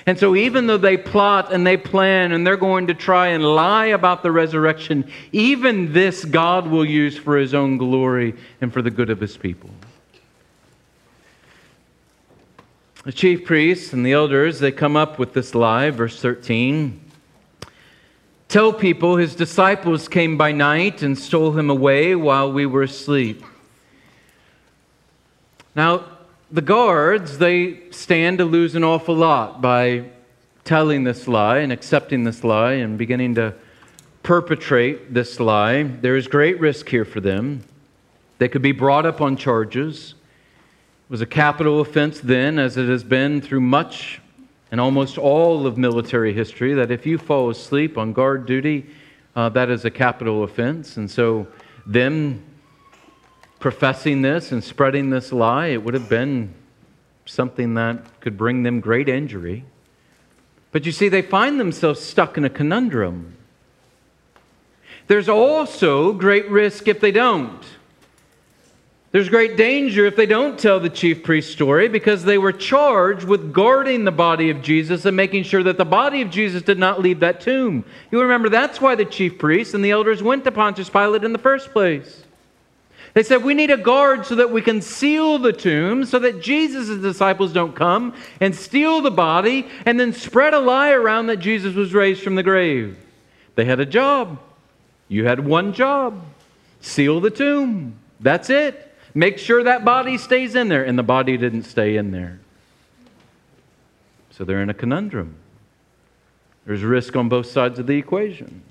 And 0.05 0.17
so, 0.17 0.36
even 0.36 0.67
though 0.67 0.77
they 0.77 0.98
plot 0.98 1.53
and 1.53 1.65
they 1.65 1.77
plan 1.77 2.31
and 2.31 2.46
they're 2.46 2.58
going 2.58 2.88
to 2.88 2.93
try 2.93 3.27
and 3.27 3.43
lie 3.43 3.88
about 3.88 4.24
the 4.24 4.31
resurrection, 4.31 5.10
even 5.31 5.93
this 5.93 6.25
God 6.25 6.67
will 6.67 6.86
use 6.86 7.17
for 7.17 7.38
his 7.38 7.53
own 7.53 7.77
glory 7.77 8.36
and 8.62 8.74
for 8.74 8.81
the 8.81 8.89
good 8.89 9.10
of 9.10 9.20
his 9.20 9.38
people. 9.38 9.70
The 13.03 13.12
chief 13.12 13.46
priests 13.46 13.93
and 13.93 14.05
the 14.05 14.13
elders, 14.13 14.60
they 14.60 14.72
come 14.72 14.96
up 14.96 15.17
with 15.17 15.34
this 15.34 15.55
lie, 15.55 15.89
verse 15.89 16.20
13. 16.22 17.00
Tell 18.48 18.74
people 18.74 19.15
his 19.15 19.34
disciples 19.34 20.08
came 20.08 20.38
by 20.38 20.51
night 20.51 21.01
and 21.01 21.17
stole 21.17 21.58
him 21.58 21.70
away 21.70 22.15
while 22.15 22.51
we 22.51 22.65
were 22.65 22.84
asleep. 22.84 23.43
Now, 25.74 26.03
the 26.51 26.62
guards, 26.62 27.38
they 27.38 27.79
stand 27.91 28.39
to 28.39 28.46
lose 28.46 28.75
an 28.75 28.84
awful 28.84 29.15
lot 29.15 29.62
by 29.62 30.03
telling 30.65 31.05
this 31.05 31.27
lie 31.27 31.60
and 31.60 31.72
accepting 31.72 32.25
this 32.25 32.43
lie 32.43 32.74
and 32.74 32.98
beginning 32.98 33.36
to 33.36 33.53
perpetrate 34.22 35.13
this 35.13 35.39
lie. 35.39 35.84
There 35.84 36.17
is 36.17 36.27
great 36.27 36.60
risk 36.60 36.89
here 36.89 37.05
for 37.05 37.22
them. 37.22 37.63
They 38.38 38.50
could 38.50 38.62
be 38.62 38.74
brought 38.74 39.05
up 39.05 39.22
on 39.22 39.38
charges. 39.38 40.15
It 41.08 41.12
was 41.12 41.22
a 41.22 41.25
capital 41.25 41.79
offense 41.79 42.20
then, 42.20 42.60
as 42.60 42.75
it 42.75 42.89
has 42.89 43.03
been 43.03 43.41
through 43.41 43.62
much 43.62 44.20
and 44.72 44.81
almost 44.81 45.17
all 45.17 45.65
of 45.65 45.77
military 45.77 46.34
history, 46.34 46.74
that 46.74 46.91
if 46.91 47.05
you 47.05 47.17
fall 47.17 47.50
asleep 47.50 47.98
on 47.98 48.13
guard 48.13 48.46
duty, 48.46 48.88
uh, 49.36 49.48
that 49.50 49.70
is 49.70 49.86
a 49.86 49.91
capital 49.91 50.43
offense. 50.43 50.98
And 50.98 51.10
so, 51.10 51.48
them 51.86 52.43
professing 53.62 54.22
this 54.24 54.51
and 54.51 54.63
spreading 54.63 55.12
this 55.12 55.32
lie, 55.32 55.68
it 55.68 55.84
would 55.84 55.94
have 55.94 56.10
been 56.10 56.53
something 57.25 57.75
that 57.75 58.20
could 58.20 58.38
bring 58.38 58.63
them 58.63 58.82
great 58.82 59.08
injury. 59.08 59.63
But 60.72 60.86
you 60.86 60.91
see, 60.91 61.08
they 61.08 61.22
find 61.22 61.60
themselves 61.60 62.01
stuck 62.01 62.38
in 62.38 62.44
a 62.44 62.50
conundrum. 62.50 63.38
There's 65.08 65.30
also 65.30 66.13
great 66.13 66.50
risk 66.50 66.88
if 66.88 67.00
they 67.00 67.12
don't. 67.12 67.63
There's 69.12 69.27
great 69.27 69.58
danger 69.58 70.06
if 70.06 70.15
they 70.15 70.25
don't 70.25 70.58
tell 70.58 70.80
the 70.80 70.89
chief 70.89 71.22
priest 71.22 71.51
story 71.51 71.89
because 71.89 72.24
they 72.24 72.38
were 72.38 72.53
charged 72.53 73.25
with 73.25 73.51
guarding 73.51 74.06
the 74.06 74.12
body 74.12 74.50
of 74.50 74.62
Jesus 74.62 75.06
and 75.06 75.18
making 75.18 75.44
sure 75.44 75.63
that 75.63 75.77
the 75.77 75.84
body 75.84 76.22
of 76.22 76.30
Jesus 76.30 76.62
did 76.62 76.80
not 76.80 77.01
leave 77.01 77.20
that 77.20 77.41
tomb. 77.41 77.84
You 78.10 78.22
remember 78.22 78.48
that's 78.48 78.80
why 78.80 78.96
the 78.96 79.03
chief 79.03 79.38
priests 79.38 79.74
and 79.74 79.84
the 79.84 79.91
elders 79.91 80.24
went 80.24 80.46
to 80.46 80.51
Pontius 80.51 80.89
Pilate 80.89 81.25
in 81.25 81.34
the 81.34 81.39
first 81.39 81.72
place. 81.72 82.24
They 83.13 83.24
said, 83.24 83.44
We 83.44 83.53
need 83.53 83.72
a 83.72 83.77
guard 83.77 84.25
so 84.25 84.36
that 84.36 84.51
we 84.51 84.62
can 84.62 84.82
seal 84.82 85.38
the 85.38 85.53
tomb 85.53 86.06
so 86.06 86.20
that 86.20 86.41
Jesus' 86.41 87.01
disciples 87.01 87.51
don't 87.51 87.75
come 87.75 88.15
and 88.39 88.56
steal 88.56 89.01
the 89.01 89.12
body 89.12 89.68
and 89.86 90.00
then 90.00 90.13
spread 90.13 90.53
a 90.53 90.60
lie 90.60 90.91
around 90.91 91.27
that 91.27 91.38
Jesus 91.38 91.75
was 91.75 91.94
raised 91.94 92.24
from 92.24 92.36
the 92.36 92.44
grave. 92.44 92.98
They 93.56 93.65
had 93.65 93.80
a 93.80 93.86
job. 93.86 94.39
You 95.08 95.25
had 95.25 95.46
one 95.46 95.74
job 95.74 96.24
seal 96.80 97.20
the 97.20 97.30
tomb. 97.30 97.96
That's 98.20 98.50
it. 98.50 98.96
Make 99.13 99.38
sure 99.38 99.63
that 99.63 99.84
body 99.84 100.18
stays 100.18 100.56
in 100.56 100.70
there. 100.70 100.84
And 100.84 100.98
the 100.98 101.03
body 101.03 101.38
didn't 101.38 101.63
stay 101.63 101.98
in 101.98 102.12
there. 102.12 102.39
So 104.32 104.46
they're 104.46 104.62
in 104.62 104.70
a 104.70 104.74
conundrum. 104.74 105.36
There's 106.65 106.84
risk 106.84 107.15
on 107.15 107.27
both 107.27 107.48
sides 107.48 107.80
of 107.80 107.88
the 107.88 107.98
equation. 107.98 108.62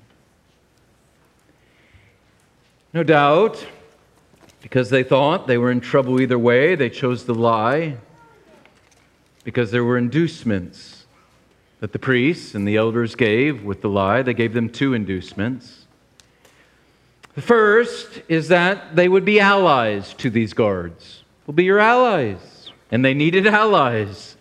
No 2.93 3.03
doubt, 3.03 3.65
because 4.61 4.89
they 4.89 5.03
thought 5.03 5.47
they 5.47 5.57
were 5.57 5.71
in 5.71 5.81
trouble 5.81 6.21
either 6.21 6.39
way, 6.39 6.75
they 6.75 6.89
chose 6.89 7.23
to 7.23 7.33
lie. 7.33 7.97
because 9.43 9.71
there 9.71 9.83
were 9.83 9.97
inducements 9.97 11.05
that 11.79 11.93
the 11.93 11.99
priests 11.99 12.53
and 12.53 12.67
the 12.67 12.77
elders 12.77 13.15
gave 13.15 13.63
with 13.63 13.81
the 13.81 13.89
lie. 13.89 14.21
They 14.21 14.35
gave 14.35 14.53
them 14.53 14.69
two 14.69 14.93
inducements. 14.93 15.87
The 17.33 17.41
first 17.41 18.21
is 18.27 18.49
that 18.49 18.95
they 18.95 19.09
would 19.09 19.25
be 19.25 19.39
allies 19.39 20.13
to 20.15 20.29
these 20.29 20.53
guards. 20.53 21.23
We'll 21.47 21.55
be 21.55 21.63
your 21.63 21.79
allies. 21.79 22.71
And 22.91 23.03
they 23.03 23.15
needed 23.15 23.47
allies. 23.47 24.37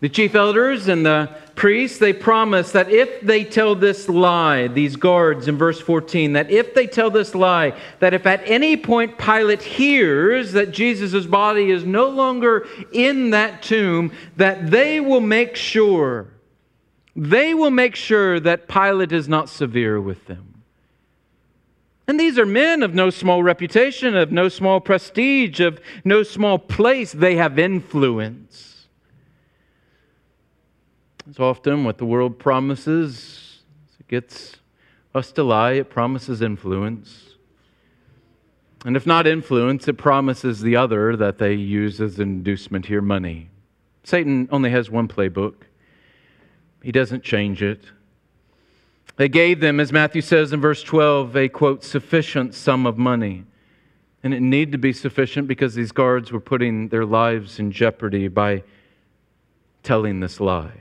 The 0.00 0.08
chief 0.08 0.34
elders 0.34 0.88
and 0.88 1.04
the 1.04 1.28
priests, 1.54 1.98
they 1.98 2.14
promise 2.14 2.72
that 2.72 2.90
if 2.90 3.20
they 3.20 3.44
tell 3.44 3.74
this 3.74 4.08
lie, 4.08 4.66
these 4.66 4.96
guards 4.96 5.46
in 5.46 5.58
verse 5.58 5.78
14, 5.78 6.32
that 6.32 6.50
if 6.50 6.72
they 6.72 6.86
tell 6.86 7.10
this 7.10 7.34
lie, 7.34 7.78
that 7.98 8.14
if 8.14 8.24
at 8.26 8.40
any 8.46 8.78
point 8.78 9.18
Pilate 9.18 9.60
hears 9.60 10.52
that 10.52 10.70
Jesus' 10.70 11.26
body 11.26 11.70
is 11.70 11.84
no 11.84 12.08
longer 12.08 12.66
in 12.92 13.30
that 13.30 13.62
tomb, 13.62 14.10
that 14.36 14.70
they 14.70 15.00
will 15.00 15.20
make 15.20 15.54
sure, 15.54 16.28
they 17.14 17.52
will 17.52 17.70
make 17.70 17.94
sure 17.94 18.40
that 18.40 18.68
Pilate 18.68 19.12
is 19.12 19.28
not 19.28 19.50
severe 19.50 20.00
with 20.00 20.26
them. 20.26 20.62
And 22.08 22.18
these 22.18 22.38
are 22.38 22.46
men 22.46 22.82
of 22.82 22.94
no 22.94 23.10
small 23.10 23.42
reputation, 23.42 24.16
of 24.16 24.32
no 24.32 24.48
small 24.48 24.80
prestige, 24.80 25.60
of 25.60 25.78
no 26.04 26.22
small 26.22 26.58
place. 26.58 27.12
They 27.12 27.36
have 27.36 27.58
influence. 27.58 28.69
It's 31.28 31.40
often 31.40 31.84
what 31.84 31.98
the 31.98 32.06
world 32.06 32.38
promises. 32.38 33.62
It 33.98 34.08
gets 34.08 34.56
us 35.14 35.32
to 35.32 35.42
lie, 35.42 35.72
it 35.72 35.90
promises 35.90 36.40
influence. 36.40 37.30
And 38.84 38.96
if 38.96 39.06
not 39.06 39.26
influence, 39.26 39.88
it 39.88 39.98
promises 39.98 40.60
the 40.60 40.76
other 40.76 41.16
that 41.16 41.38
they 41.38 41.52
use 41.54 42.00
as 42.00 42.18
inducement 42.18 42.86
here 42.86 43.02
money. 43.02 43.50
Satan 44.04 44.48
only 44.50 44.70
has 44.70 44.90
one 44.90 45.08
playbook, 45.08 45.54
he 46.82 46.92
doesn't 46.92 47.22
change 47.22 47.62
it. 47.62 47.84
They 49.16 49.28
gave 49.28 49.60
them, 49.60 49.80
as 49.80 49.92
Matthew 49.92 50.22
says 50.22 50.52
in 50.52 50.62
verse 50.62 50.82
12, 50.82 51.36
a 51.36 51.48
quote, 51.50 51.84
sufficient 51.84 52.54
sum 52.54 52.86
of 52.86 52.96
money. 52.96 53.44
And 54.22 54.32
it 54.32 54.40
needed 54.40 54.72
to 54.72 54.78
be 54.78 54.94
sufficient 54.94 55.46
because 55.46 55.74
these 55.74 55.92
guards 55.92 56.32
were 56.32 56.40
putting 56.40 56.88
their 56.88 57.04
lives 57.04 57.58
in 57.58 57.70
jeopardy 57.70 58.28
by 58.28 58.62
telling 59.82 60.20
this 60.20 60.40
lie. 60.40 60.79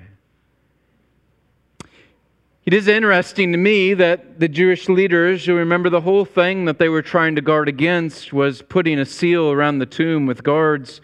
It 2.69 2.75
is 2.75 2.87
interesting 2.87 3.51
to 3.51 3.57
me 3.57 3.95
that 3.95 4.39
the 4.39 4.47
Jewish 4.47 4.89
leaders, 4.89 5.43
who 5.43 5.55
remember 5.55 5.89
the 5.89 6.01
whole 6.01 6.23
thing 6.23 6.65
that 6.65 6.77
they 6.77 6.87
were 6.87 7.01
trying 7.01 7.33
to 7.33 7.41
guard 7.41 7.67
against 7.67 8.31
was 8.31 8.61
putting 8.61 8.99
a 8.99 9.07
seal 9.07 9.49
around 9.49 9.79
the 9.79 9.87
tomb 9.87 10.27
with 10.27 10.43
guards. 10.43 11.01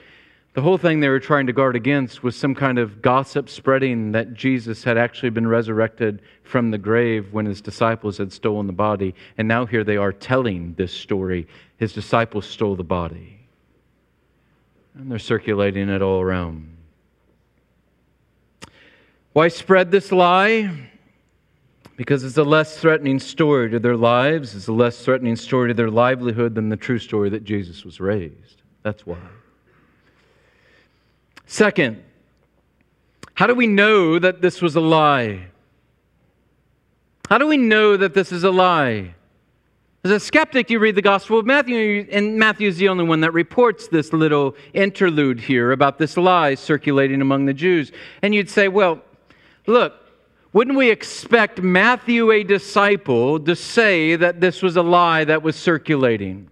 The 0.54 0.62
whole 0.62 0.78
thing 0.78 1.00
they 1.00 1.10
were 1.10 1.20
trying 1.20 1.48
to 1.48 1.54
guard 1.54 1.76
against 1.76 2.22
was 2.22 2.36
some 2.36 2.54
kind 2.54 2.78
of 2.78 3.02
gossip 3.02 3.50
spreading 3.50 4.12
that 4.12 4.36
Jesus 4.36 4.84
had 4.84 4.96
actually 5.00 5.32
been 5.32 5.48
resurrected 5.48 6.22
from 6.44 6.70
the 6.70 6.78
grave 6.78 7.34
when 7.34 7.48
his 7.48 7.62
disciples 7.62 8.20
had 8.20 8.32
stolen 8.32 8.68
the 8.68 8.72
body. 8.72 9.16
And 9.40 9.48
now 9.48 9.66
here 9.66 9.84
they 9.84 9.98
are 9.98 10.14
telling 10.14 10.76
this 10.76 10.94
story. 10.94 11.48
His 11.78 11.94
disciples 11.94 12.46
stole 12.46 12.76
the 12.76 12.84
body. 12.84 13.40
And 14.94 15.10
they're 15.10 15.18
circulating 15.18 15.90
it 15.90 16.04
all 16.04 16.22
around. 16.22 16.78
Why 19.34 19.48
spread 19.48 19.90
this 19.90 20.12
lie? 20.12 20.92
Because 21.96 22.24
it's 22.24 22.38
a 22.38 22.44
less 22.44 22.78
threatening 22.78 23.20
story 23.20 23.70
to 23.70 23.80
their 23.80 23.96
lives, 23.96 24.56
it's 24.56 24.68
a 24.68 24.74
less 24.74 25.04
threatening 25.04 25.36
story 25.36 25.70
to 25.70 25.74
their 25.74 25.90
livelihood 25.90 26.56
than 26.56 26.70
the 26.70 26.78
true 26.78 27.00
story 27.00 27.30
that 27.30 27.44
Jesus 27.44 27.86
was 27.86 28.00
raised. 28.00 28.62
That's 28.84 29.06
why. 29.06 29.18
Second, 31.46 32.04
how 33.34 33.48
do 33.48 33.56
we 33.56 33.68
know 33.68 34.20
that 34.20 34.42
this 34.42 34.62
was 34.62 34.76
a 34.76 34.82
lie? 34.82 35.48
How 37.30 37.38
do 37.38 37.48
we 37.48 37.58
know 37.58 37.98
that 37.98 38.14
this 38.14 38.32
is 38.32 38.44
a 38.44 38.52
lie? 38.52 39.16
As 40.04 40.12
a 40.12 40.20
skeptic, 40.20 40.70
you 40.70 40.78
read 40.78 40.94
the 40.94 41.02
Gospel 41.02 41.40
of 41.40 41.48
Matthew, 41.48 42.08
and 42.12 42.38
Matthew 42.38 42.68
is 42.68 42.78
the 42.78 42.90
only 42.90 43.04
one 43.04 43.22
that 43.22 43.34
reports 43.34 43.88
this 43.88 44.14
little 44.14 44.56
interlude 44.74 45.40
here 45.40 45.72
about 45.72 45.98
this 45.98 46.16
lie 46.16 46.54
circulating 46.54 47.22
among 47.22 47.46
the 47.46 47.54
Jews. 47.54 47.92
And 48.22 48.36
you'd 48.36 48.50
say, 48.50 48.68
well, 48.68 49.02
look, 49.66 50.05
wouldn't 50.56 50.78
we 50.78 50.90
expect 50.90 51.62
Matthew, 51.62 52.32
a 52.32 52.42
disciple, 52.42 53.42
to 53.42 53.58
say 53.58 54.16
that 54.16 54.40
this 54.40 54.62
was 54.62 54.78
a 54.78 54.82
lie 54.82 55.26
that 55.26 55.44
was 55.44 55.58
circulating? 55.58 56.50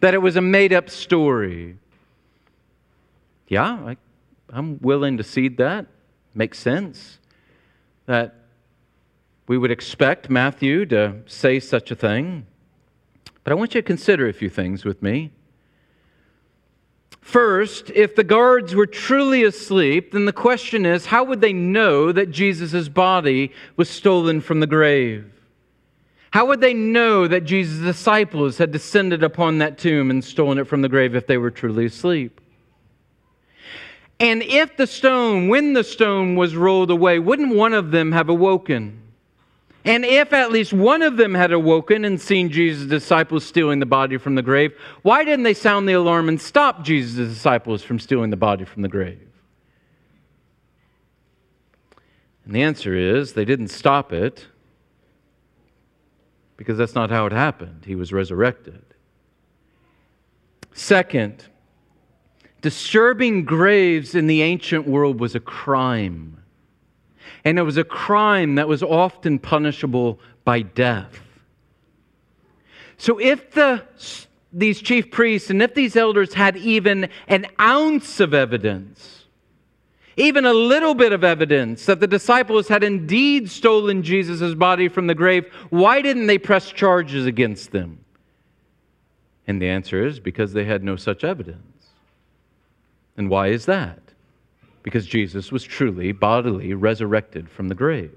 That 0.00 0.14
it 0.14 0.22
was 0.22 0.36
a 0.36 0.40
made 0.40 0.72
up 0.72 0.88
story? 0.88 1.76
Yeah, 3.48 3.64
I, 3.64 3.96
I'm 4.48 4.78
willing 4.80 5.18
to 5.18 5.22
cede 5.22 5.58
that. 5.58 5.88
Makes 6.34 6.58
sense. 6.60 7.18
That 8.06 8.34
we 9.46 9.58
would 9.58 9.70
expect 9.70 10.30
Matthew 10.30 10.86
to 10.86 11.16
say 11.26 11.60
such 11.60 11.90
a 11.90 11.94
thing. 11.94 12.46
But 13.44 13.52
I 13.52 13.56
want 13.56 13.74
you 13.74 13.82
to 13.82 13.86
consider 13.86 14.26
a 14.26 14.32
few 14.32 14.48
things 14.48 14.86
with 14.86 15.02
me. 15.02 15.32
First, 17.22 17.90
if 17.94 18.16
the 18.16 18.24
guards 18.24 18.74
were 18.74 18.86
truly 18.86 19.44
asleep, 19.44 20.12
then 20.12 20.26
the 20.26 20.32
question 20.32 20.84
is 20.84 21.06
how 21.06 21.24
would 21.24 21.40
they 21.40 21.52
know 21.52 22.10
that 22.12 22.30
Jesus' 22.30 22.88
body 22.88 23.52
was 23.76 23.88
stolen 23.88 24.40
from 24.40 24.60
the 24.60 24.66
grave? 24.66 25.32
How 26.32 26.46
would 26.46 26.60
they 26.60 26.74
know 26.74 27.28
that 27.28 27.44
Jesus' 27.44 27.78
disciples 27.78 28.58
had 28.58 28.72
descended 28.72 29.22
upon 29.22 29.58
that 29.58 29.78
tomb 29.78 30.10
and 30.10 30.24
stolen 30.24 30.58
it 30.58 30.66
from 30.66 30.82
the 30.82 30.88
grave 30.88 31.14
if 31.14 31.26
they 31.26 31.38
were 31.38 31.50
truly 31.50 31.86
asleep? 31.86 32.40
And 34.18 34.42
if 34.42 34.76
the 34.76 34.86
stone, 34.86 35.48
when 35.48 35.74
the 35.74 35.84
stone 35.84 36.34
was 36.34 36.56
rolled 36.56 36.90
away, 36.90 37.18
wouldn't 37.18 37.54
one 37.54 37.72
of 37.72 37.92
them 37.92 38.12
have 38.12 38.28
awoken? 38.28 39.01
And 39.84 40.04
if 40.04 40.32
at 40.32 40.52
least 40.52 40.72
one 40.72 41.02
of 41.02 41.16
them 41.16 41.34
had 41.34 41.52
awoken 41.52 42.04
and 42.04 42.20
seen 42.20 42.50
Jesus' 42.50 42.88
disciples 42.88 43.44
stealing 43.44 43.80
the 43.80 43.86
body 43.86 44.16
from 44.16 44.36
the 44.36 44.42
grave, 44.42 44.72
why 45.02 45.24
didn't 45.24 45.42
they 45.42 45.54
sound 45.54 45.88
the 45.88 45.94
alarm 45.94 46.28
and 46.28 46.40
stop 46.40 46.84
Jesus' 46.84 47.28
disciples 47.28 47.82
from 47.82 47.98
stealing 47.98 48.30
the 48.30 48.36
body 48.36 48.64
from 48.64 48.82
the 48.82 48.88
grave? 48.88 49.28
And 52.44 52.54
the 52.54 52.62
answer 52.62 52.94
is 52.94 53.32
they 53.32 53.44
didn't 53.44 53.68
stop 53.68 54.12
it 54.12 54.46
because 56.56 56.78
that's 56.78 56.94
not 56.94 57.10
how 57.10 57.26
it 57.26 57.32
happened. 57.32 57.84
He 57.84 57.96
was 57.96 58.12
resurrected. 58.12 58.84
Second, 60.72 61.44
disturbing 62.60 63.44
graves 63.44 64.14
in 64.14 64.28
the 64.28 64.42
ancient 64.42 64.86
world 64.86 65.18
was 65.18 65.34
a 65.34 65.40
crime 65.40 66.41
and 67.44 67.58
it 67.58 67.62
was 67.62 67.76
a 67.76 67.84
crime 67.84 68.54
that 68.56 68.68
was 68.68 68.82
often 68.82 69.38
punishable 69.38 70.20
by 70.44 70.62
death. 70.62 71.20
So 72.96 73.18
if 73.18 73.50
the, 73.52 73.82
these 74.52 74.80
chief 74.80 75.10
priests 75.10 75.50
and 75.50 75.62
if 75.62 75.74
these 75.74 75.96
elders 75.96 76.34
had 76.34 76.56
even 76.56 77.08
an 77.26 77.46
ounce 77.60 78.20
of 78.20 78.32
evidence, 78.32 79.24
even 80.16 80.44
a 80.44 80.52
little 80.52 80.94
bit 80.94 81.12
of 81.12 81.24
evidence 81.24 81.86
that 81.86 82.00
the 82.00 82.06
disciples 82.06 82.68
had 82.68 82.84
indeed 82.84 83.50
stolen 83.50 84.02
Jesus' 84.02 84.54
body 84.54 84.88
from 84.88 85.06
the 85.06 85.14
grave, 85.14 85.52
why 85.70 86.02
didn't 86.02 86.26
they 86.26 86.38
press 86.38 86.70
charges 86.70 87.26
against 87.26 87.72
them? 87.72 88.04
And 89.46 89.60
the 89.60 89.68
answer 89.68 90.06
is 90.06 90.20
because 90.20 90.52
they 90.52 90.64
had 90.64 90.84
no 90.84 90.96
such 90.96 91.24
evidence. 91.24 91.88
And 93.16 93.28
why 93.28 93.48
is 93.48 93.66
that? 93.66 94.01
Because 94.82 95.06
Jesus 95.06 95.52
was 95.52 95.62
truly 95.64 96.12
bodily 96.12 96.74
resurrected 96.74 97.48
from 97.48 97.68
the 97.68 97.74
grave. 97.74 98.12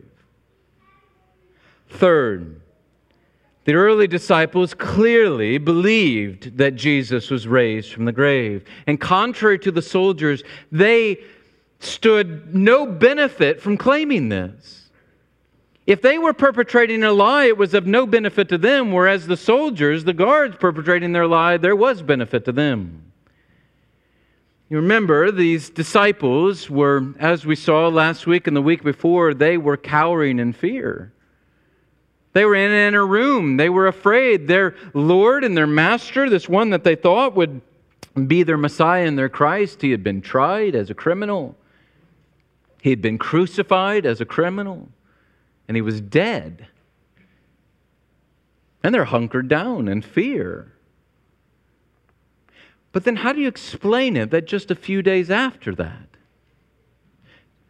Third, 1.89 2.61
the 3.65 3.73
early 3.73 4.07
disciples 4.07 4.73
clearly 4.73 5.57
believed 5.57 6.57
that 6.57 6.75
Jesus 6.75 7.31
was 7.31 7.47
raised 7.47 7.91
from 7.91 8.05
the 8.05 8.11
grave. 8.11 8.63
And 8.85 8.99
contrary 9.01 9.57
to 9.59 9.71
the 9.71 9.81
soldiers, 9.81 10.43
they 10.71 11.23
stood 11.79 12.55
no 12.55 12.85
benefit 12.85 13.61
from 13.61 13.77
claiming 13.77 14.29
this. 14.29 14.89
If 15.87 16.01
they 16.01 16.17
were 16.17 16.33
perpetrating 16.33 17.03
a 17.03 17.11
lie, 17.11 17.45
it 17.45 17.57
was 17.57 17.73
of 17.73 17.85
no 17.85 18.07
benefit 18.07 18.49
to 18.49 18.57
them, 18.57 18.91
whereas 18.91 19.27
the 19.27 19.37
soldiers, 19.37 20.03
the 20.03 20.13
guards 20.13 20.57
perpetrating 20.57 21.11
their 21.11 21.27
lie, 21.27 21.57
there 21.57 21.75
was 21.75 22.01
benefit 22.01 22.45
to 22.45 22.51
them. 22.51 23.04
You 24.67 24.77
remember, 24.77 25.31
these 25.31 25.69
disciples 25.69 26.69
were, 26.69 27.13
as 27.19 27.45
we 27.45 27.55
saw 27.55 27.87
last 27.87 28.25
week 28.25 28.47
and 28.47 28.57
the 28.57 28.61
week 28.61 28.83
before, 28.83 29.35
they 29.35 29.57
were 29.57 29.77
cowering 29.77 30.39
in 30.39 30.53
fear. 30.53 31.13
They 32.33 32.45
were 32.45 32.55
in 32.55 32.71
an 32.71 32.87
inner 32.87 33.05
room. 33.05 33.57
They 33.57 33.69
were 33.69 33.87
afraid. 33.87 34.47
Their 34.47 34.75
Lord 34.93 35.43
and 35.43 35.55
their 35.55 35.67
Master, 35.67 36.29
this 36.29 36.49
one 36.49 36.71
that 36.71 36.83
they 36.83 36.95
thought 36.95 37.35
would 37.35 37.61
be 38.27 38.43
their 38.43 38.57
Messiah 38.57 39.05
and 39.05 39.17
their 39.17 39.29
Christ, 39.29 39.81
he 39.81 39.91
had 39.91 40.03
been 40.03 40.21
tried 40.21 40.73
as 40.73 40.89
a 40.89 40.95
criminal. 40.95 41.55
He 42.81 42.89
had 42.89 43.01
been 43.01 43.17
crucified 43.17 44.05
as 44.05 44.19
a 44.19 44.25
criminal. 44.25 44.89
And 45.67 45.77
he 45.77 45.81
was 45.81 46.01
dead. 46.01 46.67
And 48.83 48.93
they're 48.93 49.05
hunkered 49.05 49.47
down 49.47 49.87
in 49.87 50.01
fear. 50.01 50.74
But 52.95 53.03
then, 53.03 53.17
how 53.17 53.33
do 53.33 53.41
you 53.41 53.49
explain 53.49 54.15
it 54.15 54.31
that 54.31 54.45
just 54.47 54.71
a 54.71 54.75
few 54.75 55.01
days 55.01 55.29
after 55.29 55.75
that, 55.75 56.07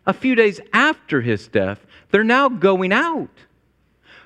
a 0.06 0.14
few 0.14 0.36
days 0.36 0.62
after 0.72 1.22
his 1.22 1.48
death, 1.48 1.84
they're 2.12 2.24
now 2.24 2.48
going 2.48 2.94
out. 2.94 3.32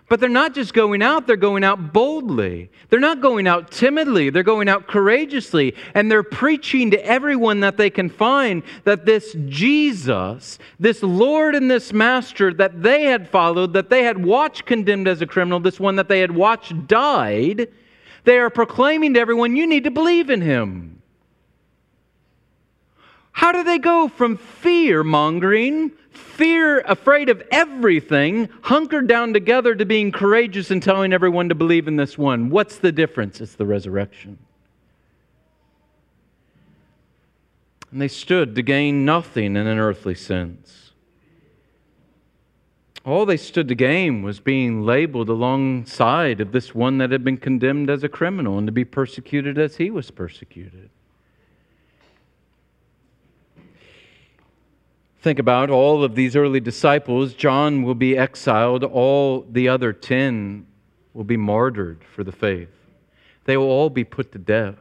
But 0.09 0.19
they're 0.19 0.27
not 0.27 0.53
just 0.53 0.73
going 0.73 1.01
out, 1.01 1.25
they're 1.25 1.37
going 1.37 1.63
out 1.63 1.93
boldly. 1.93 2.69
They're 2.89 2.99
not 2.99 3.21
going 3.21 3.47
out 3.47 3.71
timidly, 3.71 4.29
they're 4.29 4.43
going 4.43 4.67
out 4.67 4.87
courageously. 4.87 5.73
And 5.95 6.11
they're 6.11 6.21
preaching 6.21 6.91
to 6.91 7.05
everyone 7.05 7.61
that 7.61 7.77
they 7.77 7.89
can 7.89 8.09
find 8.09 8.61
that 8.83 9.05
this 9.05 9.37
Jesus, 9.47 10.59
this 10.81 11.01
Lord 11.01 11.55
and 11.55 11.71
this 11.71 11.93
Master 11.93 12.53
that 12.55 12.83
they 12.83 13.03
had 13.03 13.29
followed, 13.29 13.71
that 13.71 13.89
they 13.89 14.03
had 14.03 14.21
watched 14.21 14.65
condemned 14.65 15.07
as 15.07 15.21
a 15.21 15.25
criminal, 15.25 15.61
this 15.61 15.79
one 15.79 15.95
that 15.95 16.09
they 16.09 16.19
had 16.19 16.35
watched 16.35 16.87
died, 16.87 17.69
they 18.23 18.39
are 18.39 18.49
proclaiming 18.49 19.13
to 19.13 19.19
everyone, 19.19 19.55
you 19.55 19.67
need 19.67 19.83
to 19.85 19.91
believe 19.91 20.29
in 20.29 20.41
him. 20.41 21.01
How 23.31 23.51
do 23.51 23.63
they 23.63 23.77
go 23.77 24.07
from 24.07 24.37
fear 24.37 25.03
mongering 25.03 25.91
fear, 26.39 26.79
afraid 26.81 27.29
of 27.29 27.43
everything, 27.51 28.49
hunkered 28.61 29.07
down 29.07 29.33
together 29.33 29.75
to 29.75 29.85
being 29.85 30.11
courageous 30.11 30.71
and 30.71 30.81
telling 30.81 31.13
everyone 31.13 31.49
to 31.49 31.55
believe 31.55 31.87
in 31.87 31.95
this 31.95 32.17
one. 32.17 32.49
What's 32.49 32.77
the 32.77 32.91
difference? 32.91 33.41
It's 33.41 33.55
the 33.55 33.65
resurrection. 33.65 34.37
And 37.91 38.01
they 38.01 38.07
stood 38.07 38.55
to 38.55 38.61
gain 38.61 39.03
nothing 39.03 39.55
in 39.55 39.67
an 39.67 39.79
earthly 39.79 40.15
sense. 40.15 40.88
All 43.09 43.25
they 43.25 43.37
stood 43.37 43.67
to 43.69 43.75
gain 43.75 44.21
was 44.21 44.39
being 44.39 44.83
labeled 44.83 45.29
alongside 45.29 46.39
of 46.39 46.51
this 46.51 46.75
one 46.75 46.99
that 46.99 47.09
had 47.09 47.23
been 47.23 47.37
condemned 47.37 47.89
as 47.89 48.03
a 48.03 48.07
criminal 48.07 48.59
and 48.59 48.67
to 48.67 48.71
be 48.71 48.85
persecuted 48.85 49.57
as 49.57 49.77
he 49.77 49.89
was 49.89 50.11
persecuted. 50.11 50.91
Think 55.21 55.39
about 55.39 55.71
all 55.71 56.03
of 56.03 56.13
these 56.13 56.35
early 56.35 56.59
disciples. 56.59 57.33
John 57.33 57.81
will 57.81 57.95
be 57.95 58.15
exiled, 58.15 58.83
all 58.83 59.41
the 59.41 59.67
other 59.67 59.91
10 59.91 60.67
will 61.15 61.23
be 61.23 61.35
martyred 61.35 62.03
for 62.13 62.23
the 62.23 62.31
faith. 62.31 62.69
They 63.45 63.57
will 63.57 63.71
all 63.71 63.89
be 63.89 64.03
put 64.03 64.31
to 64.33 64.37
death. 64.37 64.77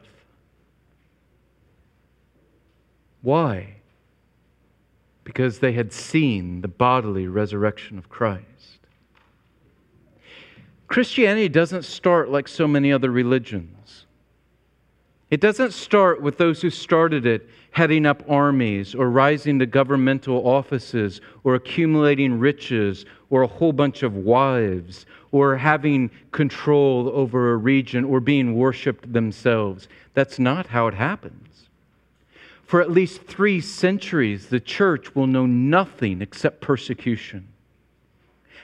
Why? 3.23 3.77
Because 5.29 5.59
they 5.59 5.73
had 5.73 5.93
seen 5.93 6.61
the 6.61 6.67
bodily 6.67 7.27
resurrection 7.27 7.99
of 7.99 8.09
Christ. 8.09 8.79
Christianity 10.87 11.47
doesn't 11.47 11.83
start 11.83 12.31
like 12.31 12.47
so 12.47 12.67
many 12.67 12.91
other 12.91 13.11
religions. 13.11 14.07
It 15.29 15.39
doesn't 15.39 15.73
start 15.73 16.19
with 16.19 16.39
those 16.39 16.63
who 16.63 16.71
started 16.71 17.27
it 17.27 17.47
heading 17.69 18.07
up 18.07 18.23
armies 18.27 18.95
or 18.95 19.11
rising 19.11 19.59
to 19.59 19.67
governmental 19.67 20.47
offices 20.47 21.21
or 21.43 21.53
accumulating 21.53 22.39
riches 22.39 23.05
or 23.29 23.43
a 23.43 23.47
whole 23.47 23.71
bunch 23.71 24.01
of 24.01 24.15
wives 24.15 25.05
or 25.31 25.55
having 25.55 26.09
control 26.31 27.07
over 27.13 27.53
a 27.53 27.57
region 27.57 28.03
or 28.03 28.19
being 28.19 28.55
worshiped 28.55 29.13
themselves. 29.13 29.87
That's 30.15 30.39
not 30.39 30.65
how 30.65 30.87
it 30.87 30.95
happens. 30.95 31.48
For 32.69 32.81
at 32.81 32.91
least 32.91 33.23
three 33.23 33.61
centuries, 33.61 34.47
the 34.47 34.59
church 34.59 35.15
will 35.15 35.25
know 35.25 35.47
nothing 35.47 36.21
except 36.21 36.61
persecution. 36.61 37.47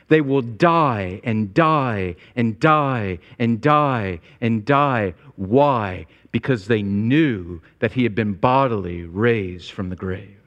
They 0.07 0.21
will 0.21 0.43
die 0.43 1.21
and 1.23 1.51
die 1.53 2.15
and 2.35 2.59
die 2.59 3.17
and 3.39 3.59
die 3.59 4.19
and 4.39 4.63
die. 4.63 5.15
Why? 5.35 6.05
because 6.35 6.67
they 6.67 6.83
knew 6.83 7.61
that 7.79 7.93
he 7.93 8.03
had 8.03 8.13
been 8.13 8.33
bodily 8.33 9.03
raised 9.03 9.71
from 9.71 9.89
the 9.89 9.95
grave. 9.95 10.37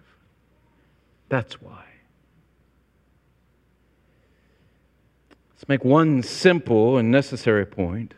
That's 1.31 1.63
why. 1.63 1.83
Let's 5.55 5.67
make 5.67 5.83
one 5.83 6.23
simple 6.23 6.99
and 6.99 7.11
necessary 7.11 7.65
point. 7.65 8.13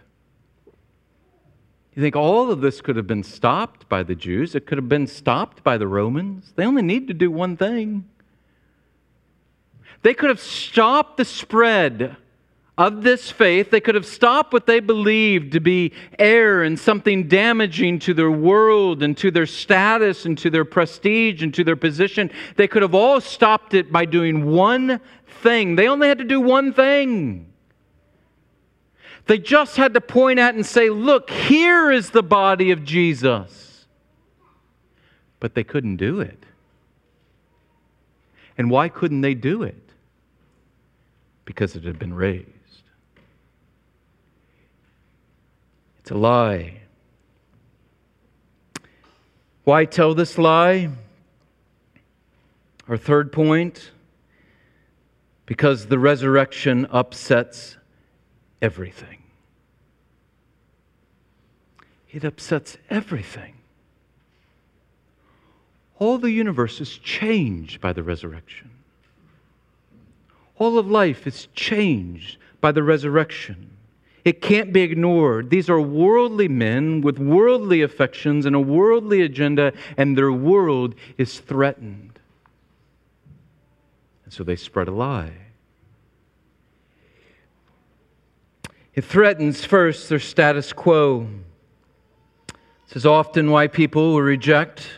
You 2.01 2.07
think 2.07 2.17
all 2.17 2.51
of 2.51 2.63
this 2.63 2.81
could 2.81 2.97
have 2.97 3.07
been 3.07 3.23
stopped 3.23 3.87
by 3.91 4.03
the 4.03 4.15
Jews? 4.15 4.55
It 4.55 4.65
could 4.65 4.79
have 4.79 4.89
been 4.89 5.07
stopped 5.07 5.63
by 5.63 5.77
the 5.77 5.87
Romans? 5.87 6.51
They 6.57 6.65
only 6.65 6.81
need 6.81 7.09
to 7.09 7.13
do 7.13 7.31
one 7.31 7.59
thing. 7.59 8.09
They 10.01 10.15
could 10.15 10.31
have 10.31 10.41
stopped 10.41 11.19
the 11.19 11.27
spread 11.27 12.17
of 12.79 13.03
this 13.03 13.31
faith, 13.31 13.71
they 13.71 13.83
could 13.83 13.97
have 13.97 14.07
stopped 14.07 14.55
what 14.55 14.65
they 14.65 14.81
believed 14.81 15.53
to 15.53 15.61
be 15.61 15.93
error 16.19 16.63
and 16.63 16.81
something 16.81 17.29
damaging 17.29 17.99
to 17.99 18.15
their 18.15 18.31
world 18.31 19.03
and 19.03 19.15
to 19.19 19.31
their 19.31 19.45
status 19.45 20.25
and 20.25 20.39
to 20.39 20.49
their 20.49 20.65
prestige 20.65 21.43
and 21.43 21.53
to 21.53 21.65
their 21.65 21.77
position. 21.77 22.31
They 22.57 22.67
could 22.67 22.81
have 22.81 22.95
all 22.95 23.21
stopped 23.21 23.75
it 23.75 23.93
by 23.93 24.07
doing 24.07 24.47
one 24.47 25.03
thing. 25.43 25.77
They 25.77 25.87
only 25.87 26.09
had 26.09 26.17
to 26.17 26.25
do 26.25 26.41
one 26.41 26.73
thing. 26.73 27.50
They 29.27 29.39
just 29.39 29.77
had 29.77 29.95
to 29.95 30.01
point 30.01 30.39
at 30.39 30.55
and 30.55 30.65
say, 30.65 30.91
Look, 30.91 31.31
here 31.31 31.91
is 31.91 32.11
the 32.11 32.23
body 32.23 32.71
of 32.71 32.85
Jesus. 32.85 33.87
But 35.39 35.55
they 35.55 35.65
couldn't 35.65 35.97
do 35.97 36.21
it. 36.21 36.45
And 38.59 38.71
why 38.71 38.89
couldn't 38.89 39.23
they 39.23 39.35
do 39.35 39.63
it? 39.63 39.91
Because 41.45 41.77
it 41.77 41.85
had 41.85 41.99
been 41.99 42.13
raised. 42.13 42.47
It's 46.01 46.11
a 46.11 46.15
lie. 46.15 46.81
Why 49.65 49.85
tell 49.85 50.15
this 50.15 50.37
lie? 50.37 50.91
Our 52.89 52.97
third 52.97 53.33
point 53.33 53.93
because 55.51 55.87
the 55.87 55.99
resurrection 55.99 56.87
upsets 56.93 57.77
everything. 58.61 59.23
It 62.11 62.25
upsets 62.25 62.77
everything. 62.89 63.55
All 65.99 66.19
the 66.19 66.31
universe 66.31 66.81
is 66.81 66.97
changed 66.99 67.81
by 67.81 67.93
the 67.93 68.03
resurrection. 68.03 68.71
All 70.59 70.79
of 70.79 70.91
life 70.91 71.27
is 71.27 71.49
changed 71.55 72.39
by 72.61 72.73
the 72.73 72.83
resurrection. 72.83 73.71
It 74.25 74.43
can't 74.43 74.73
be 74.73 74.83
ignored. 74.83 75.51
These 75.51 75.71
are 75.71 75.81
worldly 75.81 76.49
men 76.49 77.01
with 77.01 77.19
worldly 77.19 77.81
affections 77.81 78.45
and 78.45 78.55
a 78.55 78.61
worldly 78.61 79.23
agenda, 79.23 79.73
and 79.97 80.17
their 80.17 80.33
world 80.33 80.95
is 81.17 81.39
threatened. 81.39 82.19
And 84.25 84.33
so 84.33 84.45
they 84.45 84.57
spread 84.57 84.89
a 84.89 84.93
lie. 84.93 85.33
It 88.95 89.05
threatens 89.05 89.65
first 89.65 90.09
their 90.09 90.19
status 90.19 90.73
quo. 90.73 91.29
This 92.89 92.97
is 92.97 93.07
often 93.07 93.51
why 93.51 93.69
people 93.69 94.15
will 94.15 94.23
reject 94.23 94.89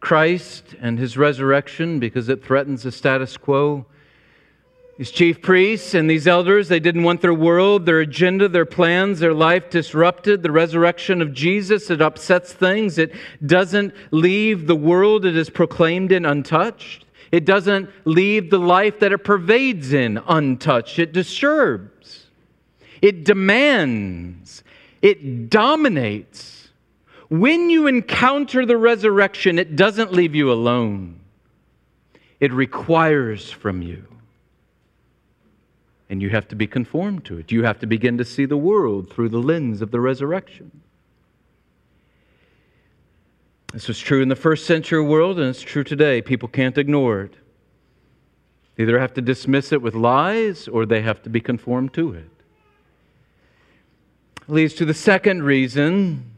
Christ 0.00 0.74
and 0.80 0.98
his 0.98 1.16
resurrection 1.16 2.00
because 2.00 2.28
it 2.28 2.44
threatens 2.44 2.82
the 2.82 2.90
status 2.90 3.36
quo. 3.36 3.86
These 4.98 5.12
chief 5.12 5.40
priests 5.40 5.94
and 5.94 6.10
these 6.10 6.26
elders, 6.26 6.68
they 6.68 6.80
didn't 6.80 7.04
want 7.04 7.20
their 7.20 7.32
world, 7.32 7.86
their 7.86 8.00
agenda, 8.00 8.48
their 8.48 8.66
plans, 8.66 9.20
their 9.20 9.32
life 9.32 9.70
disrupted. 9.70 10.42
The 10.42 10.50
resurrection 10.50 11.22
of 11.22 11.32
Jesus, 11.32 11.88
it 11.88 12.02
upsets 12.02 12.52
things. 12.52 12.98
It 12.98 13.14
doesn't 13.46 13.94
leave 14.10 14.66
the 14.66 14.76
world 14.76 15.24
it 15.24 15.36
is 15.36 15.48
proclaimed 15.48 16.10
in 16.10 16.26
untouched. 16.26 17.06
It 17.30 17.44
doesn't 17.44 17.88
leave 18.04 18.50
the 18.50 18.58
life 18.58 18.98
that 18.98 19.12
it 19.12 19.24
pervades 19.24 19.92
in 19.92 20.20
untouched. 20.26 20.98
It 20.98 21.12
disturbs. 21.12 21.89
It 23.00 23.24
demands. 23.24 24.62
It 25.02 25.50
dominates. 25.50 26.68
When 27.28 27.70
you 27.70 27.86
encounter 27.86 28.66
the 28.66 28.76
resurrection, 28.76 29.58
it 29.58 29.76
doesn't 29.76 30.12
leave 30.12 30.34
you 30.34 30.52
alone. 30.52 31.20
It 32.40 32.52
requires 32.52 33.50
from 33.50 33.82
you 33.82 34.10
and 36.10 36.20
you 36.20 36.28
have 36.28 36.48
to 36.48 36.56
be 36.56 36.66
conformed 36.66 37.24
to 37.24 37.38
it. 37.38 37.52
You 37.52 37.62
have 37.62 37.78
to 37.78 37.86
begin 37.86 38.18
to 38.18 38.24
see 38.24 38.44
the 38.44 38.56
world 38.56 39.10
through 39.10 39.28
the 39.28 39.38
lens 39.38 39.80
of 39.80 39.92
the 39.92 40.00
resurrection. 40.00 40.82
This 43.72 43.86
was 43.86 44.00
true 44.00 44.20
in 44.20 44.28
the 44.28 44.34
first 44.34 44.66
century 44.66 45.00
world, 45.00 45.38
and 45.38 45.48
it's 45.48 45.62
true 45.62 45.84
today. 45.84 46.20
People 46.20 46.48
can't 46.48 46.76
ignore 46.76 47.22
it. 47.22 47.34
They 48.74 48.82
either 48.82 48.98
have 48.98 49.14
to 49.14 49.22
dismiss 49.22 49.70
it 49.70 49.80
with 49.80 49.94
lies 49.94 50.66
or 50.66 50.84
they 50.84 51.00
have 51.00 51.22
to 51.22 51.30
be 51.30 51.40
conformed 51.40 51.94
to 51.94 52.12
it. 52.14 52.39
Leads 54.48 54.74
to 54.74 54.84
the 54.84 54.94
second 54.94 55.42
reason 55.42 56.30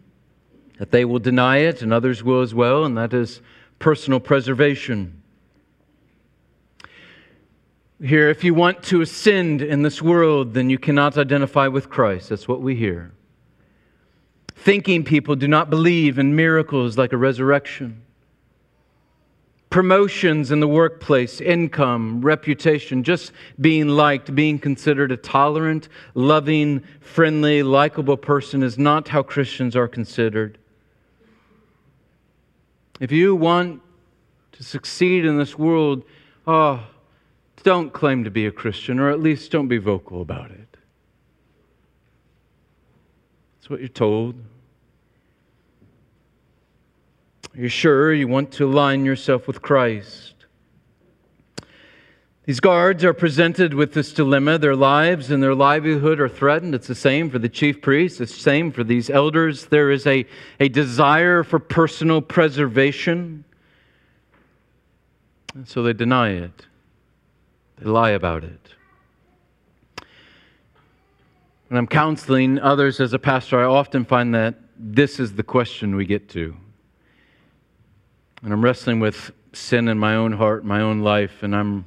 that 0.78 0.90
they 0.90 1.04
will 1.04 1.18
deny 1.18 1.58
it, 1.58 1.82
and 1.82 1.92
others 1.92 2.22
will 2.22 2.40
as 2.40 2.54
well, 2.54 2.84
and 2.84 2.96
that 2.96 3.14
is 3.14 3.40
personal 3.78 4.20
preservation 4.20 5.22
here 8.02 8.28
if 8.28 8.42
you 8.42 8.52
want 8.52 8.82
to 8.82 9.00
ascend 9.00 9.62
in 9.62 9.82
this 9.82 10.02
world, 10.02 10.54
then 10.54 10.68
you 10.68 10.78
cannot 10.78 11.16
identify 11.16 11.68
with 11.68 11.88
Christ. 11.88 12.28
That's 12.28 12.48
what 12.48 12.60
we 12.60 12.74
hear. 12.74 13.12
Thinking 14.54 15.04
people 15.04 15.36
do 15.36 15.48
not 15.48 15.70
believe 15.70 16.18
in 16.18 16.34
miracles 16.34 16.98
like 16.98 17.12
a 17.12 17.16
resurrection. 17.16 18.02
Promotions 19.72 20.52
in 20.52 20.60
the 20.60 20.68
workplace, 20.68 21.40
income, 21.40 22.20
reputation, 22.20 23.02
just 23.02 23.32
being 23.58 23.88
liked, 23.88 24.34
being 24.34 24.58
considered 24.58 25.10
a 25.10 25.16
tolerant, 25.16 25.88
loving, 26.14 26.84
friendly, 27.00 27.62
likable 27.62 28.18
person 28.18 28.62
is 28.62 28.76
not 28.76 29.08
how 29.08 29.22
Christians 29.22 29.74
are 29.74 29.88
considered. 29.88 30.58
If 33.00 33.10
you 33.10 33.34
want 33.34 33.80
to 34.52 34.62
succeed 34.62 35.24
in 35.24 35.38
this 35.38 35.58
world, 35.58 36.04
oh, 36.46 36.86
don't 37.62 37.94
claim 37.94 38.24
to 38.24 38.30
be 38.30 38.44
a 38.44 38.52
Christian, 38.52 39.00
or 39.00 39.08
at 39.08 39.20
least 39.20 39.50
don't 39.50 39.68
be 39.68 39.78
vocal 39.78 40.20
about 40.20 40.50
it. 40.50 40.76
That's 43.56 43.70
what 43.70 43.80
you're 43.80 43.88
told. 43.88 44.34
You're 47.54 47.68
sure 47.68 48.14
you 48.14 48.28
want 48.28 48.50
to 48.52 48.64
align 48.64 49.04
yourself 49.04 49.46
with 49.46 49.60
Christ. 49.60 50.32
These 52.46 52.60
guards 52.60 53.04
are 53.04 53.12
presented 53.12 53.74
with 53.74 53.92
this 53.92 54.12
dilemma. 54.12 54.58
Their 54.58 54.74
lives 54.74 55.30
and 55.30 55.42
their 55.42 55.54
livelihood 55.54 56.18
are 56.18 56.30
threatened. 56.30 56.74
It's 56.74 56.86
the 56.86 56.94
same 56.94 57.30
for 57.30 57.38
the 57.38 57.50
chief 57.50 57.82
priests, 57.82 58.20
it's 58.20 58.34
the 58.34 58.40
same 58.40 58.72
for 58.72 58.82
these 58.82 59.10
elders. 59.10 59.66
There 59.66 59.90
is 59.90 60.06
a, 60.06 60.26
a 60.58 60.68
desire 60.68 61.44
for 61.44 61.58
personal 61.58 62.22
preservation. 62.22 63.44
And 65.54 65.68
so 65.68 65.82
they 65.82 65.92
deny 65.92 66.30
it, 66.30 66.66
they 67.76 67.84
lie 67.84 68.10
about 68.10 68.44
it. 68.44 68.68
When 71.68 71.78
I'm 71.78 71.86
counseling 71.86 72.58
others 72.58 72.98
as 72.98 73.12
a 73.12 73.18
pastor, 73.18 73.60
I 73.60 73.64
often 73.64 74.04
find 74.04 74.34
that 74.34 74.54
this 74.78 75.20
is 75.20 75.34
the 75.34 75.42
question 75.42 75.94
we 75.94 76.06
get 76.06 76.28
to 76.30 76.56
and 78.42 78.52
I'm 78.52 78.62
wrestling 78.62 79.00
with 79.00 79.30
sin 79.52 79.88
in 79.88 79.98
my 79.98 80.16
own 80.16 80.32
heart, 80.32 80.64
my 80.64 80.80
own 80.80 81.00
life, 81.00 81.42
and 81.42 81.54
I'm 81.54 81.84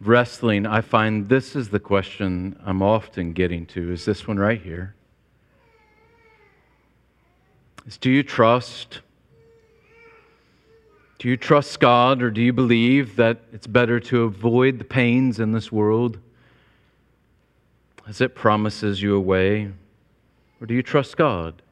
wrestling, 0.00 0.66
I 0.66 0.80
find 0.80 1.28
this 1.28 1.56
is 1.56 1.70
the 1.70 1.80
question 1.80 2.58
I'm 2.64 2.82
often 2.82 3.32
getting 3.32 3.66
to 3.66 3.92
is 3.92 4.04
this 4.04 4.26
one 4.26 4.38
right 4.38 4.60
here. 4.60 4.94
Is 7.86 7.96
do 7.96 8.10
you 8.10 8.22
trust? 8.22 9.00
Do 11.18 11.28
you 11.28 11.36
trust 11.36 11.80
God 11.80 12.22
or 12.22 12.30
do 12.30 12.42
you 12.42 12.52
believe 12.52 13.16
that 13.16 13.40
it's 13.52 13.66
better 13.66 13.98
to 14.00 14.24
avoid 14.24 14.78
the 14.78 14.84
pains 14.84 15.40
in 15.40 15.52
this 15.52 15.72
world 15.72 16.18
as 18.06 18.20
it 18.20 18.34
promises 18.34 19.00
you 19.00 19.16
a 19.16 19.20
way? 19.20 19.72
Or 20.60 20.66
do 20.66 20.74
you 20.74 20.82
trust 20.82 21.16
God? 21.16 21.62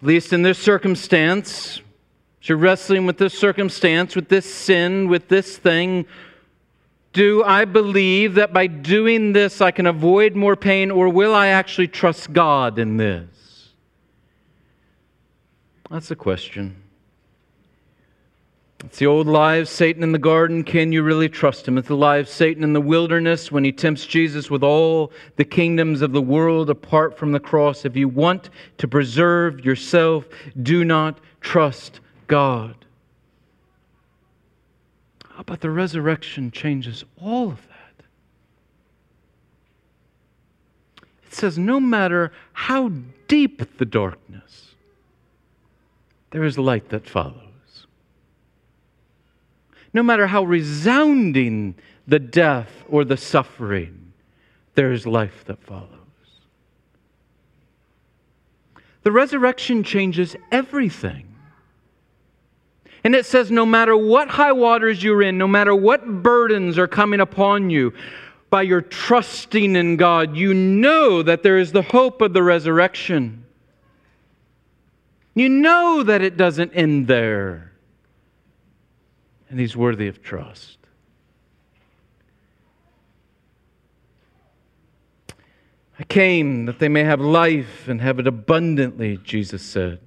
At 0.00 0.06
least 0.06 0.32
in 0.32 0.42
this 0.42 0.58
circumstance, 0.58 1.80
you're 2.42 2.58
wrestling 2.58 3.06
with 3.06 3.18
this 3.18 3.36
circumstance, 3.36 4.14
with 4.14 4.28
this 4.28 4.52
sin, 4.52 5.08
with 5.08 5.28
this 5.28 5.56
thing. 5.56 6.06
Do 7.12 7.42
I 7.42 7.64
believe 7.64 8.34
that 8.34 8.52
by 8.52 8.66
doing 8.66 9.32
this 9.32 9.60
I 9.60 9.70
can 9.70 9.86
avoid 9.86 10.36
more 10.36 10.54
pain, 10.54 10.90
or 10.90 11.08
will 11.08 11.34
I 11.34 11.48
actually 11.48 11.88
trust 11.88 12.32
God 12.32 12.78
in 12.78 12.98
this? 12.98 13.72
That's 15.90 16.08
the 16.08 16.16
question. 16.16 16.82
It's 18.86 18.98
the 18.98 19.06
old 19.06 19.26
lie 19.26 19.56
of 19.56 19.68
Satan 19.68 20.04
in 20.04 20.12
the 20.12 20.18
garden. 20.18 20.62
Can 20.62 20.92
you 20.92 21.02
really 21.02 21.28
trust 21.28 21.66
him? 21.66 21.76
It's 21.76 21.88
the 21.88 21.96
lie 21.96 22.18
of 22.18 22.28
Satan 22.28 22.62
in 22.62 22.72
the 22.72 22.80
wilderness 22.80 23.50
when 23.50 23.64
he 23.64 23.72
tempts 23.72 24.06
Jesus 24.06 24.48
with 24.48 24.62
all 24.62 25.10
the 25.34 25.44
kingdoms 25.44 26.02
of 26.02 26.12
the 26.12 26.22
world 26.22 26.70
apart 26.70 27.18
from 27.18 27.32
the 27.32 27.40
cross. 27.40 27.84
If 27.84 27.96
you 27.96 28.06
want 28.06 28.48
to 28.78 28.86
preserve 28.86 29.64
yourself, 29.64 30.26
do 30.62 30.84
not 30.84 31.18
trust 31.40 31.98
God. 32.28 32.76
But 35.46 35.62
the 35.62 35.70
resurrection 35.70 36.52
changes 36.52 37.04
all 37.20 37.48
of 37.48 37.66
that. 37.66 38.04
It 41.26 41.34
says, 41.34 41.58
no 41.58 41.80
matter 41.80 42.30
how 42.52 42.92
deep 43.26 43.78
the 43.78 43.84
darkness, 43.84 44.76
there 46.30 46.44
is 46.44 46.56
light 46.56 46.90
that 46.90 47.08
follows 47.08 47.45
no 49.96 50.02
matter 50.02 50.26
how 50.26 50.44
resounding 50.44 51.74
the 52.06 52.18
death 52.18 52.84
or 52.86 53.02
the 53.02 53.16
suffering, 53.16 54.12
there 54.74 54.92
is 54.92 55.06
life 55.06 55.42
that 55.46 55.58
follows. 55.62 55.88
The 59.04 59.10
resurrection 59.10 59.82
changes 59.82 60.36
everything. 60.52 61.34
And 63.04 63.14
it 63.14 63.24
says, 63.24 63.50
no 63.50 63.64
matter 63.64 63.96
what 63.96 64.28
high 64.28 64.52
waters 64.52 65.02
you're 65.02 65.22
in, 65.22 65.38
no 65.38 65.48
matter 65.48 65.74
what 65.74 66.06
burdens 66.06 66.76
are 66.76 66.88
coming 66.88 67.20
upon 67.20 67.70
you, 67.70 67.94
by 68.50 68.62
your 68.62 68.82
trusting 68.82 69.76
in 69.76 69.96
God, 69.96 70.36
you 70.36 70.52
know 70.52 71.22
that 71.22 71.42
there 71.42 71.56
is 71.56 71.72
the 71.72 71.82
hope 71.82 72.20
of 72.20 72.34
the 72.34 72.42
resurrection. 72.42 73.46
You 75.34 75.48
know 75.48 76.02
that 76.02 76.20
it 76.20 76.36
doesn't 76.36 76.74
end 76.74 77.06
there 77.06 77.72
and 79.48 79.60
he's 79.60 79.76
worthy 79.76 80.08
of 80.08 80.22
trust. 80.22 80.78
I 85.98 86.04
came 86.04 86.66
that 86.66 86.78
they 86.78 86.88
may 86.88 87.04
have 87.04 87.20
life 87.20 87.88
and 87.88 88.00
have 88.00 88.18
it 88.18 88.26
abundantly, 88.26 89.18
Jesus 89.18 89.62
said. 89.62 90.00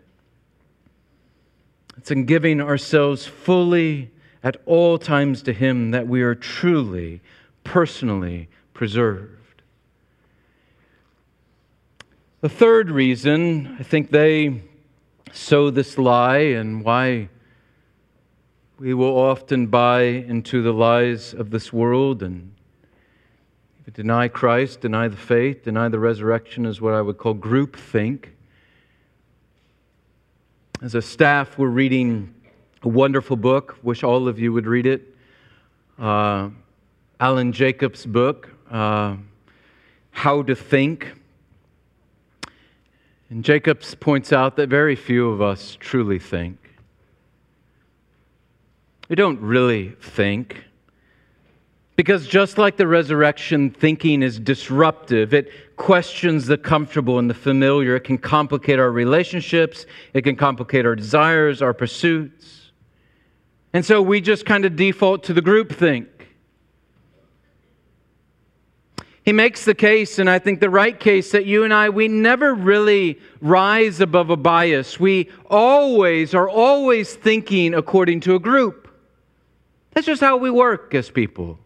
It's 1.97 2.11
in 2.11 2.25
giving 2.25 2.61
ourselves 2.61 3.25
fully 3.25 4.11
at 4.43 4.57
all 4.65 4.97
times 4.97 5.41
to 5.43 5.53
Him 5.53 5.91
that 5.91 6.07
we 6.07 6.21
are 6.21 6.35
truly, 6.35 7.21
personally 7.63 8.49
preserved. 8.73 9.61
The 12.41 12.49
third 12.49 12.89
reason 12.89 13.75
I 13.79 13.83
think 13.83 14.11
they 14.11 14.61
sow 15.33 15.69
this 15.69 15.97
lie 15.97 16.37
and 16.37 16.85
why 16.85 17.29
we 18.79 18.93
will 18.93 19.17
often 19.17 19.67
buy 19.67 20.03
into 20.03 20.63
the 20.63 20.71
lies 20.71 21.33
of 21.33 21.49
this 21.49 21.73
world 21.73 22.23
and 22.23 22.53
deny 23.93 24.27
Christ, 24.29 24.79
deny 24.79 25.09
the 25.09 25.17
faith, 25.17 25.63
deny 25.63 25.89
the 25.89 25.99
resurrection 25.99 26.65
is 26.65 26.79
what 26.79 26.93
I 26.93 27.01
would 27.01 27.17
call 27.17 27.33
group 27.33 27.75
think. 27.75 28.35
As 30.81 30.95
a 30.95 31.01
staff, 31.01 31.57
we're 31.57 31.67
reading 31.67 32.33
a 32.83 32.87
wonderful 32.87 33.35
book. 33.35 33.77
Wish 33.83 34.03
all 34.03 34.29
of 34.29 34.39
you 34.39 34.53
would 34.53 34.65
read 34.65 34.85
it. 34.85 35.13
Uh, 35.97 36.49
Alan 37.19 37.51
Jacobs' 37.51 38.05
book, 38.05 38.49
uh, 38.71 39.17
How 40.11 40.41
to 40.43 40.55
Think. 40.55 41.15
And 43.29 43.43
Jacobs 43.43 43.93
points 43.95 44.31
out 44.31 44.55
that 44.55 44.69
very 44.69 44.95
few 44.95 45.29
of 45.31 45.41
us 45.41 45.75
truly 45.81 46.19
think. 46.19 46.68
We 49.09 49.15
don't 49.15 49.41
really 49.41 49.89
think. 49.99 50.63
Because 51.95 52.27
just 52.27 52.57
like 52.57 52.77
the 52.77 52.87
resurrection, 52.87 53.71
thinking 53.71 54.23
is 54.23 54.39
disruptive. 54.39 55.33
It 55.33 55.75
questions 55.75 56.45
the 56.45 56.57
comfortable 56.57 57.19
and 57.19 57.29
the 57.29 57.33
familiar. 57.33 57.97
It 57.97 58.05
can 58.05 58.17
complicate 58.17 58.79
our 58.79 58.91
relationships, 58.91 59.85
it 60.13 60.21
can 60.21 60.37
complicate 60.37 60.85
our 60.85 60.95
desires, 60.95 61.61
our 61.61 61.73
pursuits. 61.73 62.71
And 63.73 63.85
so 63.85 64.01
we 64.01 64.21
just 64.21 64.45
kind 64.45 64.63
of 64.63 64.75
default 64.75 65.23
to 65.25 65.33
the 65.33 65.41
group 65.41 65.73
think. 65.73 66.07
He 69.23 69.33
makes 69.33 69.65
the 69.65 69.75
case, 69.75 70.17
and 70.17 70.29
I 70.29 70.39
think 70.39 70.59
the 70.59 70.71
right 70.71 70.97
case, 70.99 71.31
that 71.31 71.45
you 71.45 71.63
and 71.63 71.73
I, 71.73 71.89
we 71.89 72.07
never 72.07 72.55
really 72.55 73.19
rise 73.41 73.99
above 73.99 74.29
a 74.29 74.37
bias. 74.37 74.99
We 74.99 75.29
always 75.47 76.33
are 76.33 76.49
always 76.49 77.13
thinking 77.13 77.73
according 77.73 78.21
to 78.21 78.35
a 78.35 78.39
group. 78.39 78.88
That's 79.99 80.07
just 80.07 80.21
how 80.21 80.37
we 80.37 80.49
work 80.49 80.95
as 80.95 81.09
people. 81.09 81.59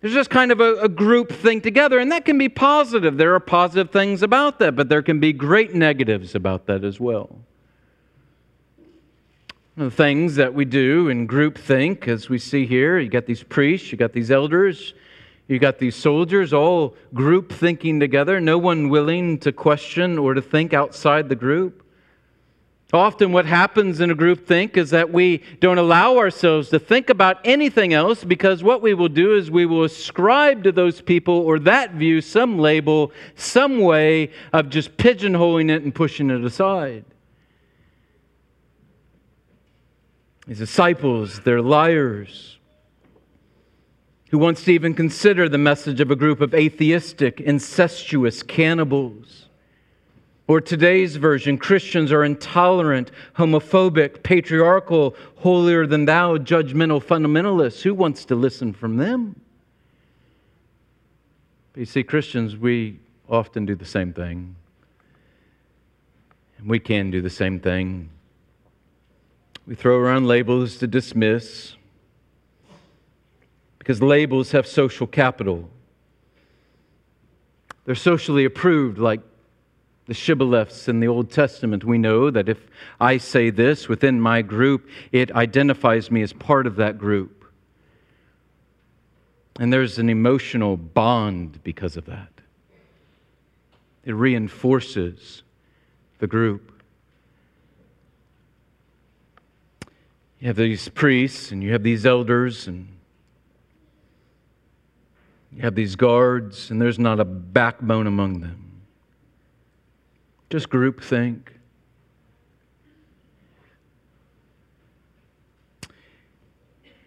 There's 0.00 0.12
just 0.12 0.28
kind 0.28 0.50
of 0.50 0.60
a, 0.60 0.74
a, 0.78 0.88
group 0.88 1.30
thing 1.30 1.60
together, 1.60 2.00
and 2.00 2.10
that 2.10 2.24
can 2.24 2.36
be 2.36 2.48
positive. 2.48 3.16
There 3.16 3.32
are 3.36 3.38
positive 3.38 3.92
things 3.92 4.22
about 4.22 4.58
that, 4.58 4.74
but 4.74 4.88
there 4.88 5.02
can 5.02 5.20
be 5.20 5.32
great 5.32 5.72
negatives 5.72 6.34
about 6.34 6.66
that 6.66 6.82
as 6.82 6.98
well. 6.98 7.38
The 9.76 9.88
things 9.88 10.34
that 10.34 10.52
we 10.52 10.64
do 10.64 11.08
in 11.08 11.26
group 11.26 11.56
think, 11.56 12.08
as 12.08 12.28
we 12.28 12.40
see 12.40 12.66
here, 12.66 12.98
you 12.98 13.08
got 13.08 13.26
these 13.26 13.44
priests, 13.44 13.92
you 13.92 13.96
got 13.96 14.12
these 14.12 14.32
elders, 14.32 14.94
you 15.46 15.60
got 15.60 15.78
these 15.78 15.94
soldiers 15.94 16.52
all 16.52 16.96
group 17.14 17.52
thinking 17.52 18.00
together, 18.00 18.40
no 18.40 18.58
one 18.58 18.88
willing 18.88 19.38
to 19.38 19.52
question 19.52 20.18
or 20.18 20.34
to 20.34 20.42
think 20.42 20.74
outside 20.74 21.28
the 21.28 21.36
group. 21.36 21.85
Often, 22.92 23.32
what 23.32 23.46
happens 23.46 24.00
in 24.00 24.12
a 24.12 24.14
group 24.14 24.46
think 24.46 24.76
is 24.76 24.90
that 24.90 25.12
we 25.12 25.42
don't 25.58 25.78
allow 25.78 26.18
ourselves 26.18 26.68
to 26.70 26.78
think 26.78 27.10
about 27.10 27.38
anything 27.44 27.92
else 27.92 28.22
because 28.22 28.62
what 28.62 28.80
we 28.80 28.94
will 28.94 29.08
do 29.08 29.34
is 29.34 29.50
we 29.50 29.66
will 29.66 29.82
ascribe 29.82 30.62
to 30.62 30.70
those 30.70 31.00
people 31.00 31.34
or 31.34 31.58
that 31.60 31.94
view 31.94 32.20
some 32.20 32.58
label, 32.60 33.10
some 33.34 33.80
way 33.80 34.30
of 34.52 34.70
just 34.70 34.96
pigeonholing 34.98 35.68
it 35.68 35.82
and 35.82 35.92
pushing 35.92 36.30
it 36.30 36.44
aside. 36.44 37.04
These 40.46 40.58
disciples, 40.58 41.40
they're 41.40 41.60
liars. 41.60 42.58
Who 44.30 44.38
wants 44.38 44.62
to 44.64 44.72
even 44.72 44.94
consider 44.94 45.48
the 45.48 45.58
message 45.58 46.00
of 46.00 46.12
a 46.12 46.16
group 46.16 46.40
of 46.40 46.54
atheistic, 46.54 47.40
incestuous 47.40 48.44
cannibals? 48.44 49.45
Or 50.48 50.60
today's 50.60 51.16
version 51.16 51.58
Christians 51.58 52.12
are 52.12 52.22
intolerant, 52.22 53.10
homophobic, 53.36 54.22
patriarchal, 54.22 55.16
holier 55.36 55.86
than 55.86 56.04
thou, 56.04 56.36
judgmental 56.36 57.02
fundamentalists. 57.02 57.82
Who 57.82 57.94
wants 57.94 58.24
to 58.26 58.36
listen 58.36 58.72
from 58.72 58.96
them? 58.96 59.40
But 61.72 61.80
you 61.80 61.86
see, 61.86 62.04
Christians, 62.04 62.56
we 62.56 63.00
often 63.28 63.66
do 63.66 63.74
the 63.74 63.84
same 63.84 64.12
thing. 64.12 64.54
And 66.58 66.68
we 66.68 66.78
can 66.78 67.10
do 67.10 67.20
the 67.20 67.30
same 67.30 67.58
thing. 67.58 68.10
We 69.66 69.74
throw 69.74 69.98
around 69.98 70.28
labels 70.28 70.76
to 70.76 70.86
dismiss 70.86 71.74
because 73.80 74.00
labels 74.00 74.52
have 74.52 74.66
social 74.66 75.08
capital. 75.08 75.68
They're 77.84 77.96
socially 77.96 78.44
approved, 78.44 78.98
like 78.98 79.20
the 80.06 80.14
shibboleths 80.14 80.88
in 80.88 81.00
the 81.00 81.08
Old 81.08 81.30
Testament, 81.30 81.84
we 81.84 81.98
know 81.98 82.30
that 82.30 82.48
if 82.48 82.58
I 83.00 83.18
say 83.18 83.50
this 83.50 83.88
within 83.88 84.20
my 84.20 84.40
group, 84.40 84.88
it 85.10 85.32
identifies 85.32 86.10
me 86.10 86.22
as 86.22 86.32
part 86.32 86.66
of 86.66 86.76
that 86.76 86.96
group. 86.96 87.44
And 89.58 89.72
there's 89.72 89.98
an 89.98 90.08
emotional 90.08 90.76
bond 90.76 91.60
because 91.64 91.96
of 91.96 92.06
that. 92.06 92.28
It 94.04 94.12
reinforces 94.12 95.42
the 96.18 96.28
group. 96.28 96.82
You 100.38 100.46
have 100.48 100.56
these 100.56 100.88
priests 100.88 101.50
and 101.50 101.64
you 101.64 101.72
have 101.72 101.82
these 101.82 102.06
elders 102.06 102.68
and 102.68 102.88
you 105.52 105.62
have 105.62 105.74
these 105.74 105.96
guards, 105.96 106.70
and 106.70 106.82
there's 106.82 106.98
not 106.98 107.18
a 107.18 107.24
backbone 107.24 108.06
among 108.06 108.40
them 108.40 108.65
just 110.50 110.68
groupthink. 110.70 111.48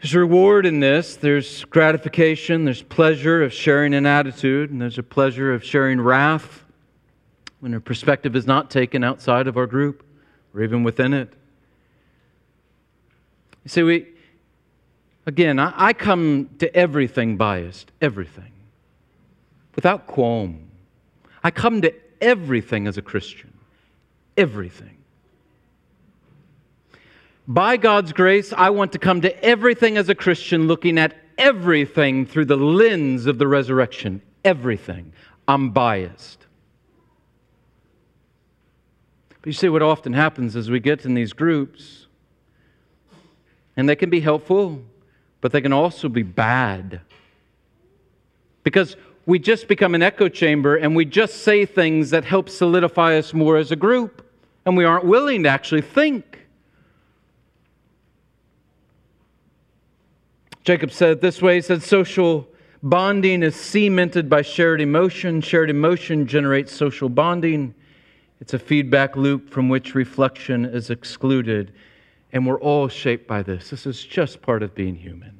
There's 0.02 0.16
reward 0.16 0.66
in 0.66 0.80
this. 0.80 1.18
There's 1.18 1.66
gratification. 1.66 2.64
There's 2.64 2.82
pleasure 2.82 3.44
of 3.44 3.52
sharing 3.52 3.94
an 3.94 4.06
attitude, 4.06 4.72
and 4.72 4.82
there's 4.82 4.98
a 4.98 5.04
pleasure 5.04 5.54
of 5.54 5.64
sharing 5.64 6.00
wrath 6.00 6.64
when 7.60 7.74
a 7.74 7.82
perspective 7.82 8.36
is 8.36 8.48
not 8.48 8.70
taken 8.70 9.04
outside 9.04 9.48
of 9.48 9.58
our 9.58 9.68
group 9.68 10.06
or 10.54 10.64
even 10.64 10.84
within 10.84 11.14
it. 11.14 11.34
You 13.66 13.70
see, 13.70 13.84
we, 13.84 14.08
again, 15.26 15.60
I, 15.60 15.74
I 15.76 15.94
come 15.94 16.50
to 16.60 16.74
everything 16.74 17.36
biased, 17.36 17.92
everything, 18.02 18.54
without 19.76 20.08
qualm. 20.08 20.70
I 21.44 21.52
come 21.52 21.82
to 21.82 21.94
everything 22.22 22.88
as 22.88 22.98
a 22.98 23.02
Christian. 23.02 23.54
Everything. 24.38 24.98
By 27.48 27.78
God's 27.78 28.14
grace, 28.14 28.54
I 28.54 28.70
want 28.70 28.92
to 28.92 29.00
come 29.00 29.22
to 29.22 29.44
everything 29.44 29.98
as 29.98 30.08
a 30.08 30.16
Christian 30.16 30.68
looking 30.68 31.00
at 31.00 31.16
everything 31.38 32.26
through 32.26 32.46
the 32.46 32.58
lens 32.58 33.26
of 33.26 33.40
the 33.40 33.48
resurrection. 33.48 34.22
Everything. 34.46 35.14
I'm 35.48 35.72
biased. 35.72 36.46
But 39.42 39.48
you 39.48 39.54
see, 39.54 39.70
what 39.70 39.82
often 39.82 40.14
happens 40.14 40.56
is 40.56 40.70
we 40.70 40.80
get 40.80 41.06
in 41.06 41.14
these 41.14 41.34
groups, 41.34 42.06
and 43.76 43.90
they 43.90 43.96
can 43.96 44.10
be 44.10 44.20
helpful, 44.20 44.84
but 45.42 45.52
they 45.52 45.62
can 45.62 45.74
also 45.74 46.10
be 46.10 46.24
bad. 46.24 47.02
Because 48.64 48.96
we 49.30 49.38
just 49.38 49.68
become 49.68 49.94
an 49.94 50.02
echo 50.02 50.28
chamber 50.28 50.76
and 50.76 50.96
we 50.96 51.06
just 51.06 51.44
say 51.44 51.64
things 51.64 52.10
that 52.10 52.26
help 52.26 52.50
solidify 52.50 53.16
us 53.16 53.32
more 53.32 53.58
as 53.58 53.72
a 53.72 53.76
group, 53.76 54.28
and 54.66 54.76
we 54.76 54.84
aren't 54.84 55.06
willing 55.06 55.44
to 55.44 55.50
actually 55.50 55.84
think. 55.84 56.48
Jacob 60.64 60.92
said 60.92 61.12
it 61.12 61.22
this 61.22 61.44
way 61.44 61.58
he 61.58 61.62
said, 61.62 61.84
Social 61.84 62.48
bonding 62.82 63.44
is 63.44 63.56
cemented 63.56 64.32
by 64.32 64.42
shared 64.42 64.82
emotion. 64.82 65.42
Shared 65.42 65.70
emotion 65.70 66.26
generates 66.26 66.74
social 66.74 67.08
bonding. 67.08 67.76
It's 68.42 68.56
a 68.56 68.60
feedback 68.60 69.16
loop 69.16 69.52
from 69.52 69.70
which 69.70 69.94
reflection 69.94 70.66
is 70.66 70.90
excluded. 70.90 71.72
And 72.34 72.48
we're 72.48 72.60
all 72.60 72.88
shaped 72.88 73.28
by 73.28 73.44
this. 73.44 73.70
This 73.70 73.86
is 73.86 74.04
just 74.04 74.42
part 74.42 74.64
of 74.64 74.74
being 74.74 74.96
human. 74.96 75.38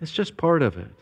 It's 0.00 0.10
just 0.10 0.36
part 0.36 0.62
of 0.62 0.76
it. 0.76 0.99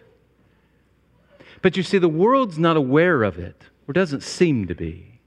But 1.62 1.76
you 1.76 1.82
see, 1.82 1.98
the 1.98 2.08
world's 2.08 2.58
not 2.58 2.76
aware 2.76 3.22
of 3.22 3.38
it, 3.38 3.62
or 3.86 3.92
doesn't 3.92 4.22
seem 4.22 4.66
to 4.68 4.74
be. 4.74 5.20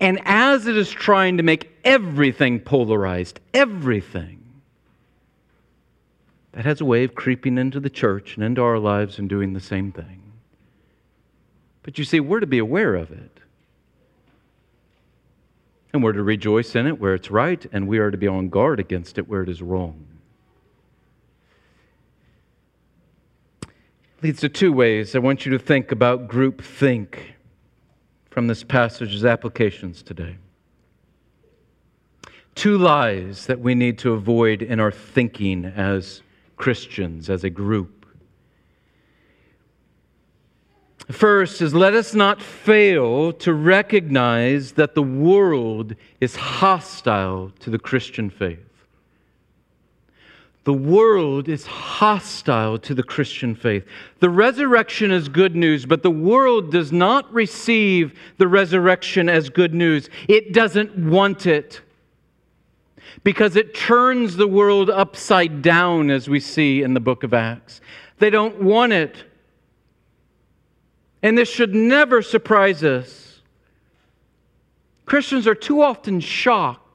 And 0.00 0.20
as 0.24 0.66
it 0.66 0.76
is 0.76 0.90
trying 0.90 1.36
to 1.36 1.42
make 1.42 1.70
everything 1.84 2.60
polarized, 2.60 3.40
everything, 3.54 4.42
that 6.52 6.64
has 6.64 6.80
a 6.80 6.84
way 6.84 7.04
of 7.04 7.14
creeping 7.14 7.58
into 7.58 7.80
the 7.80 7.90
church 7.90 8.34
and 8.34 8.44
into 8.44 8.62
our 8.62 8.78
lives 8.78 9.18
and 9.18 9.28
doing 9.28 9.52
the 9.52 9.60
same 9.60 9.92
thing. 9.92 10.22
But 11.82 11.98
you 11.98 12.04
see, 12.04 12.18
we're 12.18 12.40
to 12.40 12.46
be 12.46 12.58
aware 12.58 12.94
of 12.94 13.10
it. 13.10 13.40
And 15.92 16.02
we're 16.02 16.12
to 16.12 16.22
rejoice 16.22 16.74
in 16.74 16.86
it 16.86 17.00
where 17.00 17.14
it's 17.14 17.30
right, 17.30 17.64
and 17.72 17.86
we 17.86 17.98
are 17.98 18.10
to 18.10 18.18
be 18.18 18.26
on 18.26 18.48
guard 18.48 18.80
against 18.80 19.18
it 19.18 19.28
where 19.28 19.42
it 19.42 19.48
is 19.48 19.62
wrong. 19.62 20.15
Leads 24.22 24.40
to 24.40 24.48
two 24.48 24.72
ways 24.72 25.14
I 25.14 25.18
want 25.18 25.44
you 25.44 25.52
to 25.52 25.58
think 25.58 25.92
about 25.92 26.28
group 26.28 26.62
think 26.62 27.34
from 28.30 28.46
this 28.46 28.64
passage's 28.64 29.24
applications 29.24 30.02
today. 30.02 30.36
Two 32.54 32.78
lies 32.78 33.46
that 33.46 33.60
we 33.60 33.74
need 33.74 33.98
to 33.98 34.12
avoid 34.12 34.62
in 34.62 34.80
our 34.80 34.90
thinking 34.90 35.66
as 35.66 36.22
Christians, 36.56 37.28
as 37.28 37.44
a 37.44 37.50
group. 37.50 38.06
First 41.10 41.60
is 41.60 41.74
let 41.74 41.94
us 41.94 42.14
not 42.14 42.42
fail 42.42 43.32
to 43.34 43.52
recognize 43.52 44.72
that 44.72 44.94
the 44.94 45.02
world 45.02 45.94
is 46.20 46.34
hostile 46.34 47.52
to 47.60 47.70
the 47.70 47.78
Christian 47.78 48.30
faith. 48.30 48.75
The 50.66 50.72
world 50.72 51.48
is 51.48 51.64
hostile 51.64 52.76
to 52.80 52.92
the 52.92 53.04
Christian 53.04 53.54
faith. 53.54 53.84
The 54.18 54.28
resurrection 54.28 55.12
is 55.12 55.28
good 55.28 55.54
news, 55.54 55.86
but 55.86 56.02
the 56.02 56.10
world 56.10 56.72
does 56.72 56.90
not 56.90 57.32
receive 57.32 58.18
the 58.38 58.48
resurrection 58.48 59.28
as 59.28 59.48
good 59.48 59.72
news. 59.72 60.10
It 60.26 60.52
doesn't 60.52 60.98
want 60.98 61.46
it 61.46 61.82
because 63.22 63.54
it 63.54 63.76
turns 63.76 64.34
the 64.34 64.48
world 64.48 64.90
upside 64.90 65.62
down, 65.62 66.10
as 66.10 66.28
we 66.28 66.40
see 66.40 66.82
in 66.82 66.94
the 66.94 67.00
book 67.00 67.22
of 67.22 67.32
Acts. 67.32 67.80
They 68.18 68.30
don't 68.30 68.60
want 68.60 68.92
it. 68.92 69.22
And 71.22 71.38
this 71.38 71.48
should 71.48 71.76
never 71.76 72.22
surprise 72.22 72.82
us. 72.82 73.40
Christians 75.04 75.46
are 75.46 75.54
too 75.54 75.80
often 75.80 76.18
shocked 76.18 76.85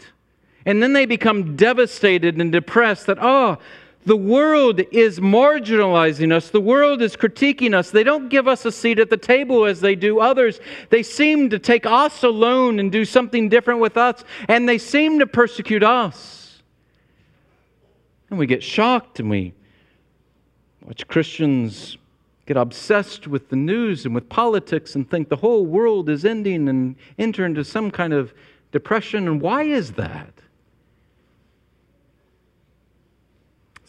and 0.65 0.81
then 0.81 0.93
they 0.93 1.05
become 1.05 1.55
devastated 1.55 2.39
and 2.39 2.51
depressed 2.51 3.07
that, 3.07 3.17
oh, 3.21 3.57
the 4.05 4.17
world 4.17 4.81
is 4.91 5.19
marginalizing 5.19 6.31
us. 6.31 6.49
The 6.49 6.61
world 6.61 7.01
is 7.01 7.15
critiquing 7.15 7.75
us. 7.75 7.91
They 7.91 8.03
don't 8.03 8.29
give 8.29 8.47
us 8.47 8.65
a 8.65 8.71
seat 8.71 8.97
at 8.97 9.11
the 9.11 9.17
table 9.17 9.65
as 9.65 9.79
they 9.79 9.95
do 9.95 10.19
others. 10.19 10.59
They 10.89 11.03
seem 11.03 11.51
to 11.51 11.59
take 11.59 11.85
us 11.85 12.23
alone 12.23 12.79
and 12.79 12.91
do 12.91 13.05
something 13.05 13.47
different 13.47 13.79
with 13.79 13.97
us, 13.97 14.23
and 14.47 14.67
they 14.67 14.79
seem 14.79 15.19
to 15.19 15.27
persecute 15.27 15.83
us. 15.83 16.63
And 18.29 18.39
we 18.39 18.47
get 18.47 18.63
shocked 18.63 19.19
and 19.19 19.29
we 19.29 19.53
watch 20.83 21.05
Christians 21.07 21.97
get 22.45 22.57
obsessed 22.57 23.27
with 23.27 23.49
the 23.49 23.55
news 23.55 24.05
and 24.05 24.15
with 24.15 24.27
politics 24.29 24.95
and 24.95 25.07
think 25.07 25.29
the 25.29 25.35
whole 25.35 25.65
world 25.65 26.09
is 26.09 26.25
ending 26.25 26.69
and 26.69 26.95
enter 27.19 27.45
into 27.45 27.63
some 27.63 27.91
kind 27.91 28.13
of 28.13 28.33
depression. 28.71 29.27
And 29.27 29.41
why 29.41 29.63
is 29.63 29.91
that? 29.93 30.40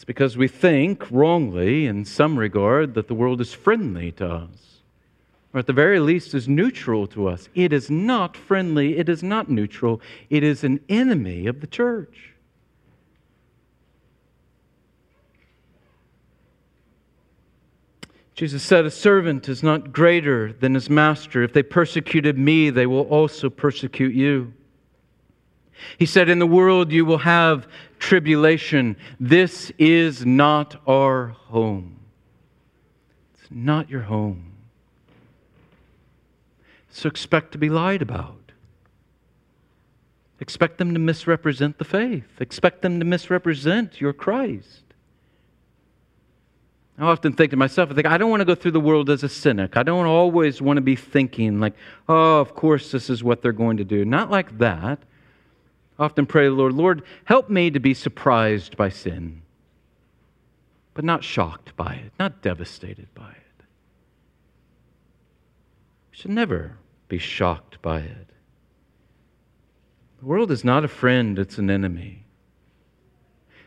It's 0.03 0.05
because 0.05 0.37
we 0.37 0.49
think 0.49 1.09
wrongly, 1.13 1.87
in 1.87 2.05
some 2.05 2.37
regard, 2.37 2.95
that 2.95 3.07
the 3.07 3.15
world 3.15 3.41
is 3.41 3.55
friendly 3.55 4.11
to 4.13 4.29
us. 4.29 4.81
or 5.55 5.61
at 5.61 5.69
the 5.69 5.73
very 5.73 6.01
least 6.01 6.35
is 6.35 6.49
neutral 6.49 7.07
to 7.07 7.29
us. 7.29 7.49
It 7.55 7.73
is 7.73 7.89
not 7.89 8.37
friendly, 8.37 8.99
it 8.99 9.09
is 9.09 9.23
not 9.23 9.49
neutral, 9.49 10.01
it 10.29 10.43
is 10.43 10.65
an 10.65 10.81
enemy 10.89 11.47
of 11.47 11.61
the 11.61 11.69
church. 11.69 12.33
Jesus 18.35 18.65
said, 18.65 18.85
A 18.85 18.91
servant 18.91 19.49
is 19.49 19.63
not 19.63 19.93
greater 19.93 20.53
than 20.53 20.75
his 20.75 20.91
master. 20.91 21.45
If 21.45 21.53
they 21.53 21.63
persecuted 21.63 22.37
me, 22.37 22.71
they 22.71 22.87
will 22.87 23.03
also 23.03 23.49
persecute 23.49 24.17
you. 24.17 24.53
He 25.99 26.07
said, 26.07 26.29
In 26.29 26.39
the 26.39 26.47
world 26.47 26.91
you 26.91 27.05
will 27.05 27.19
have 27.19 27.69
tribulation. 28.03 28.97
This 29.21 29.71
is 29.79 30.27
not 30.27 30.77
our 30.89 31.29
home. 31.29 32.01
It's 33.35 33.49
not 33.49 33.89
your 33.89 34.03
home. 34.03 34.53
So 36.91 37.09
expect 37.09 37.53
to 37.53 37.59
be 37.59 37.69
lied 37.69 38.03
about. 38.03 38.53
Expect 40.41 40.79
them 40.79 40.93
to 40.95 40.99
misrepresent 40.99 41.79
the 41.79 41.85
faith. 41.85 42.41
Expect 42.41 42.83
them 42.83 42.99
to 42.99 43.05
misrepresent 43.05 44.01
your 44.01 44.13
Christ. 44.13 44.83
I 46.99 47.05
often 47.05 47.33
think 47.33 47.53
to 47.53 47.57
myself, 47.57 47.91
I 47.93 47.95
think, 47.95 48.07
I 48.09 48.19
don't 48.19 48.31
want 48.31 48.41
to 48.41 48.45
go 48.45 48.57
through 48.57 48.73
the 48.73 48.81
world 48.81 49.11
as 49.11 49.23
a 49.23 49.29
cynic. 49.29 49.77
I 49.77 49.85
don't 49.85 50.07
always 50.07 50.61
want 50.61 50.77
to 50.77 50.83
be 50.83 50.97
thinking, 50.97 51.61
like, 51.61 51.75
oh, 52.09 52.41
of 52.41 52.55
course, 52.55 52.91
this 52.91 53.09
is 53.09 53.23
what 53.23 53.43
they're 53.43 53.53
going 53.53 53.77
to 53.77 53.85
do. 53.85 54.05
Not 54.05 54.31
like 54.31 54.59
that. 54.59 54.99
Often 55.99 56.27
pray, 56.27 56.49
Lord, 56.49 56.73
Lord, 56.73 57.03
help 57.25 57.51
me 57.51 57.71
to 57.71 57.81
be 57.81 57.95
surprised 57.95 58.77
by 58.77 58.89
sin, 58.89 59.43
but 60.95 61.05
not 61.05 61.23
shocked 61.23 61.77
by 61.77 61.95
it, 61.95 62.13
not 62.19 62.43
devastated 62.43 63.09
by 63.15 63.31
it. 63.31 63.65
We 66.11 66.17
should 66.17 66.31
never 66.31 66.77
be 67.09 67.19
shocked 67.19 67.81
by 67.83 68.01
it. 68.01 68.31
The 70.21 70.27
world 70.27 70.51
is 70.51 70.65
not 70.65 70.85
a 70.85 70.89
friend, 70.89 71.39
it's 71.39 71.59
an 71.59 71.69
enemy. 71.69 72.25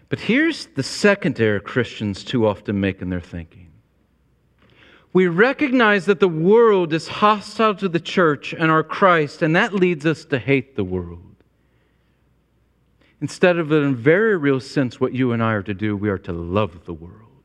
But 0.09 0.19
here's 0.19 0.67
the 0.67 0.83
second 0.83 1.39
error 1.39 1.59
Christians 1.59 2.23
too 2.23 2.47
often 2.47 2.79
make 2.79 3.01
in 3.01 3.09
their 3.09 3.19
thinking. 3.19 3.71
We 5.13 5.27
recognize 5.27 6.05
that 6.05 6.19
the 6.19 6.27
world 6.27 6.91
is 6.93 7.07
hostile 7.07 7.75
to 7.75 7.87
the 7.87 7.99
church 7.99 8.53
and 8.53 8.69
our 8.69 8.83
Christ, 8.83 9.41
and 9.41 9.55
that 9.55 9.73
leads 9.73 10.05
us 10.05 10.25
to 10.25 10.39
hate 10.39 10.75
the 10.75 10.83
world. 10.83 11.34
Instead 13.25 13.57
of, 13.57 13.71
in 13.71 13.83
a 13.83 13.91
very 13.91 14.37
real 14.37 14.59
sense, 14.59 14.99
what 14.99 15.11
you 15.11 15.31
and 15.31 15.41
I 15.41 15.53
are 15.53 15.63
to 15.63 15.73
do, 15.73 15.97
we 15.97 16.09
are 16.09 16.17
to 16.19 16.31
love 16.31 16.85
the 16.85 16.93
world. 16.93 17.41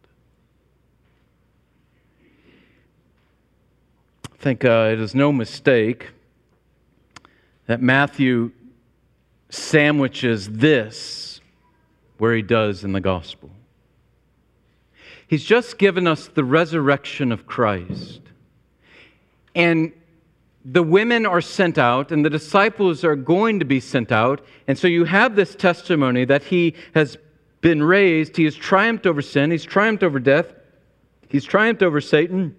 I 4.30 4.36
think 4.36 4.62
uh, 4.62 4.90
it 4.92 5.00
is 5.00 5.14
no 5.14 5.32
mistake 5.32 6.10
that 7.66 7.80
Matthew 7.80 8.50
sandwiches 9.48 10.50
this 10.50 11.40
where 12.18 12.34
he 12.34 12.42
does 12.42 12.84
in 12.84 12.92
the 12.92 13.00
gospel. 13.00 13.48
He's 15.26 15.44
just 15.44 15.78
given 15.78 16.06
us 16.06 16.28
the 16.28 16.44
resurrection 16.44 17.32
of 17.32 17.46
Christ. 17.46 18.20
And 19.54 19.94
the 20.64 20.82
women 20.82 21.24
are 21.24 21.40
sent 21.40 21.78
out, 21.78 22.12
and 22.12 22.24
the 22.24 22.30
disciples 22.30 23.02
are 23.04 23.16
going 23.16 23.58
to 23.60 23.64
be 23.64 23.80
sent 23.80 24.12
out. 24.12 24.44
And 24.68 24.78
so 24.78 24.88
you 24.88 25.04
have 25.04 25.34
this 25.34 25.54
testimony 25.54 26.24
that 26.26 26.44
he 26.44 26.74
has 26.94 27.16
been 27.60 27.82
raised, 27.82 28.36
he 28.36 28.44
has 28.44 28.56
triumphed 28.56 29.06
over 29.06 29.22
sin, 29.22 29.50
he's 29.50 29.64
triumphed 29.64 30.02
over 30.02 30.18
death, 30.18 30.52
he's 31.28 31.44
triumphed 31.44 31.82
over 31.82 32.00
Satan. 32.00 32.56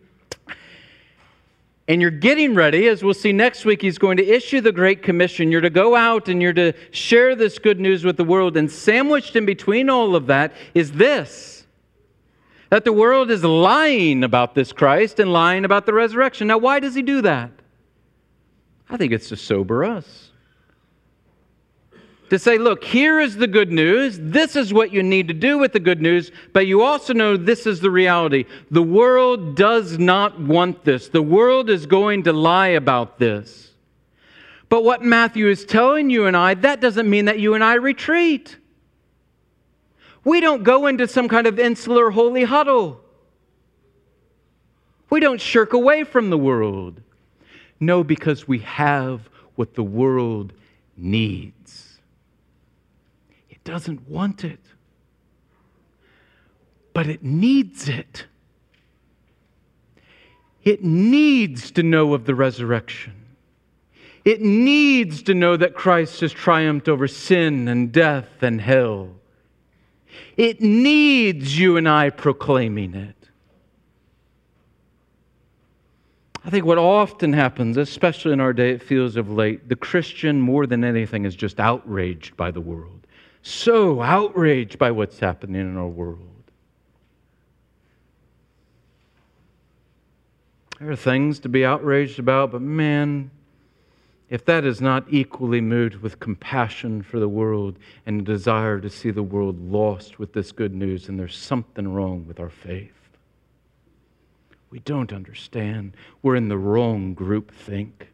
And 1.88 2.02
you're 2.02 2.12
getting 2.12 2.56
ready, 2.56 2.88
as 2.88 3.04
we'll 3.04 3.14
see 3.14 3.34
next 3.34 3.66
week, 3.66 3.82
he's 3.82 3.98
going 3.98 4.18
to 4.18 4.26
issue 4.26 4.62
the 4.62 4.72
Great 4.72 5.04
Commission. 5.04 5.52
You're 5.52 5.62
to 5.62 5.70
go 5.70 5.96
out 5.96 6.30
and 6.30 6.42
you're 6.42 6.54
to 6.54 6.74
share 6.92 7.36
this 7.36 7.60
good 7.60 7.80
news 7.80 8.06
with 8.06 8.18
the 8.18 8.24
world. 8.24 8.56
And 8.56 8.72
sandwiched 8.72 9.36
in 9.36 9.46
between 9.46 9.90
all 9.90 10.16
of 10.16 10.28
that 10.28 10.54
is 10.74 10.94
this 10.94 11.66
that 12.70 12.86
the 12.86 12.94
world 12.94 13.30
is 13.30 13.44
lying 13.44 14.24
about 14.24 14.56
this 14.56 14.72
Christ 14.72 15.20
and 15.20 15.34
lying 15.34 15.66
about 15.66 15.86
the 15.86 15.94
resurrection. 15.94 16.48
Now, 16.48 16.58
why 16.58 16.80
does 16.80 16.96
he 16.96 17.02
do 17.02 17.22
that? 17.24 17.52
I 18.92 18.98
think 18.98 19.12
it's 19.12 19.30
to 19.30 19.36
sober 19.36 19.84
us 19.84 20.32
to 22.32 22.40
say, 22.40 22.58
look, 22.58 22.86
here 22.86 23.20
is 23.20 23.36
the 23.36 23.46
good 23.46 23.74
news. 23.74 24.18
This 24.18 24.56
is 24.56 24.74
what 24.74 24.94
you 24.94 25.04
need 25.04 25.28
to 25.28 25.34
do 25.34 25.58
with 25.58 25.74
the 25.74 25.82
good 25.82 26.02
news. 26.02 26.32
But 26.54 26.66
you 26.66 26.82
also 26.82 27.14
know 27.14 27.36
this 27.36 27.68
is 27.68 27.82
the 27.82 27.92
reality. 27.92 28.46
The 28.72 28.82
world 28.82 29.58
does 29.58 30.00
not 30.00 30.40
want 30.40 30.86
this, 30.86 31.10
the 31.10 31.22
world 31.22 31.70
is 31.70 31.86
going 31.86 32.24
to 32.24 32.32
lie 32.32 32.70
about 32.70 33.20
this. 33.20 33.72
But 34.70 34.86
what 34.86 35.04
Matthew 35.04 35.50
is 35.50 35.66
telling 35.66 36.10
you 36.10 36.26
and 36.26 36.38
I, 36.38 36.54
that 36.54 36.80
doesn't 36.80 37.10
mean 37.10 37.26
that 37.26 37.40
you 37.40 37.54
and 37.54 37.62
I 37.62 37.74
retreat. 37.74 38.56
We 40.24 40.40
don't 40.40 40.64
go 40.64 40.88
into 40.88 41.10
some 41.10 41.28
kind 41.28 41.48
of 41.48 41.60
insular 41.60 42.12
holy 42.12 42.46
huddle. 42.46 43.02
We 45.10 45.20
don't 45.20 45.42
shirk 45.42 45.74
away 45.74 46.06
from 46.06 46.30
the 46.30 46.38
world. 46.38 47.02
No, 47.82 48.04
because 48.04 48.48
we 48.48 48.60
have 48.60 49.28
what 49.56 49.74
the 49.74 49.84
world 49.84 50.54
needs 50.96 52.00
It 53.50 53.64
doesn't 53.64 54.08
want 54.08 54.44
it, 54.44 54.60
but 56.94 57.08
it 57.08 57.24
needs 57.24 57.90
it. 57.90 58.26
It 60.64 60.84
needs 60.84 61.72
to 61.72 61.84
know 61.84 62.14
of 62.14 62.26
the 62.26 62.36
resurrection. 62.36 63.14
It 64.24 64.42
needs 64.42 65.24
to 65.24 65.34
know 65.34 65.58
that 65.58 65.74
Christ 65.74 66.22
has 66.22 66.32
triumphed 66.32 66.88
over 66.88 67.08
sin 67.08 67.68
and 67.68 67.92
death 67.92 68.44
and 68.44 68.62
hell. 68.62 69.10
It 70.38 70.62
needs 70.62 71.58
you 71.58 71.78
and 71.78 71.90
I 71.90 72.12
proclaiming 72.12 72.94
it. 72.94 73.21
I 76.44 76.50
think 76.50 76.66
what 76.66 76.78
often 76.78 77.34
happens, 77.34 77.78
especially 77.78 78.34
in 78.34 78.40
our 78.40 78.54
day, 78.54 78.72
it 78.72 78.82
feels 78.82 79.16
of 79.16 79.30
late, 79.30 79.70
the 79.70 79.76
Christian 79.76 80.42
more 80.42 80.66
than 80.66 80.84
anything 80.84 81.26
is 81.26 81.36
just 81.36 81.60
outraged 81.60 82.36
by 82.36 82.52
the 82.52 82.62
world 82.62 83.02
so 83.42 84.02
outraged 84.02 84.78
by 84.78 84.92
what's 84.92 85.20
happening 85.20 85.62
in 85.62 85.78
our 85.78 85.88
world. 85.88 86.28
There 90.80 90.92
are 90.92 90.96
things 90.96 91.40
to 91.42 91.50
be 91.50 91.64
outraged 91.64 92.20
about, 92.20 92.52
but 92.52 92.62
man, 92.62 93.30
if 94.30 94.46
that 94.46 94.66
is 94.66 94.82
not 94.82 95.06
equally 95.10 95.62
moved 95.62 95.96
with 95.98 96.20
compassion 96.20 97.04
for 97.04 97.20
the 97.20 97.30
world 97.30 97.78
and 98.06 98.22
a 98.22 98.24
desire 98.24 98.80
to 98.80 98.90
see 98.90 99.12
the 99.12 99.24
world 99.24 99.60
lost 99.60 100.18
with 100.18 100.34
this 100.34 100.52
good 100.52 100.74
news, 100.74 101.08
then 101.08 101.18
there's 101.18 101.38
something 101.38 101.94
wrong 101.94 102.26
with 102.28 102.40
our 102.40 102.50
faith. 102.50 103.01
We 104.72 104.80
don't 104.80 105.12
understand. 105.12 105.98
We're 106.22 106.38
in 106.38 106.48
the 106.48 106.58
wrong 106.58 107.14
group 107.14 107.54
think. 107.54 108.08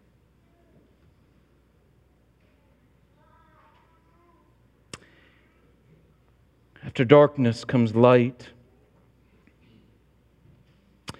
After 6.83 7.05
darkness 7.05 7.63
comes 7.63 7.93
light. 7.93 8.49
I 11.13 11.15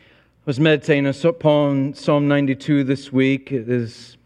was 0.46 0.60
meditating 0.60 1.06
upon 1.24 1.94
Psalm 1.94 2.28
92 2.28 2.84
this 2.84 3.14
week. 3.14 3.52
It 3.52 3.70
is 3.70 4.18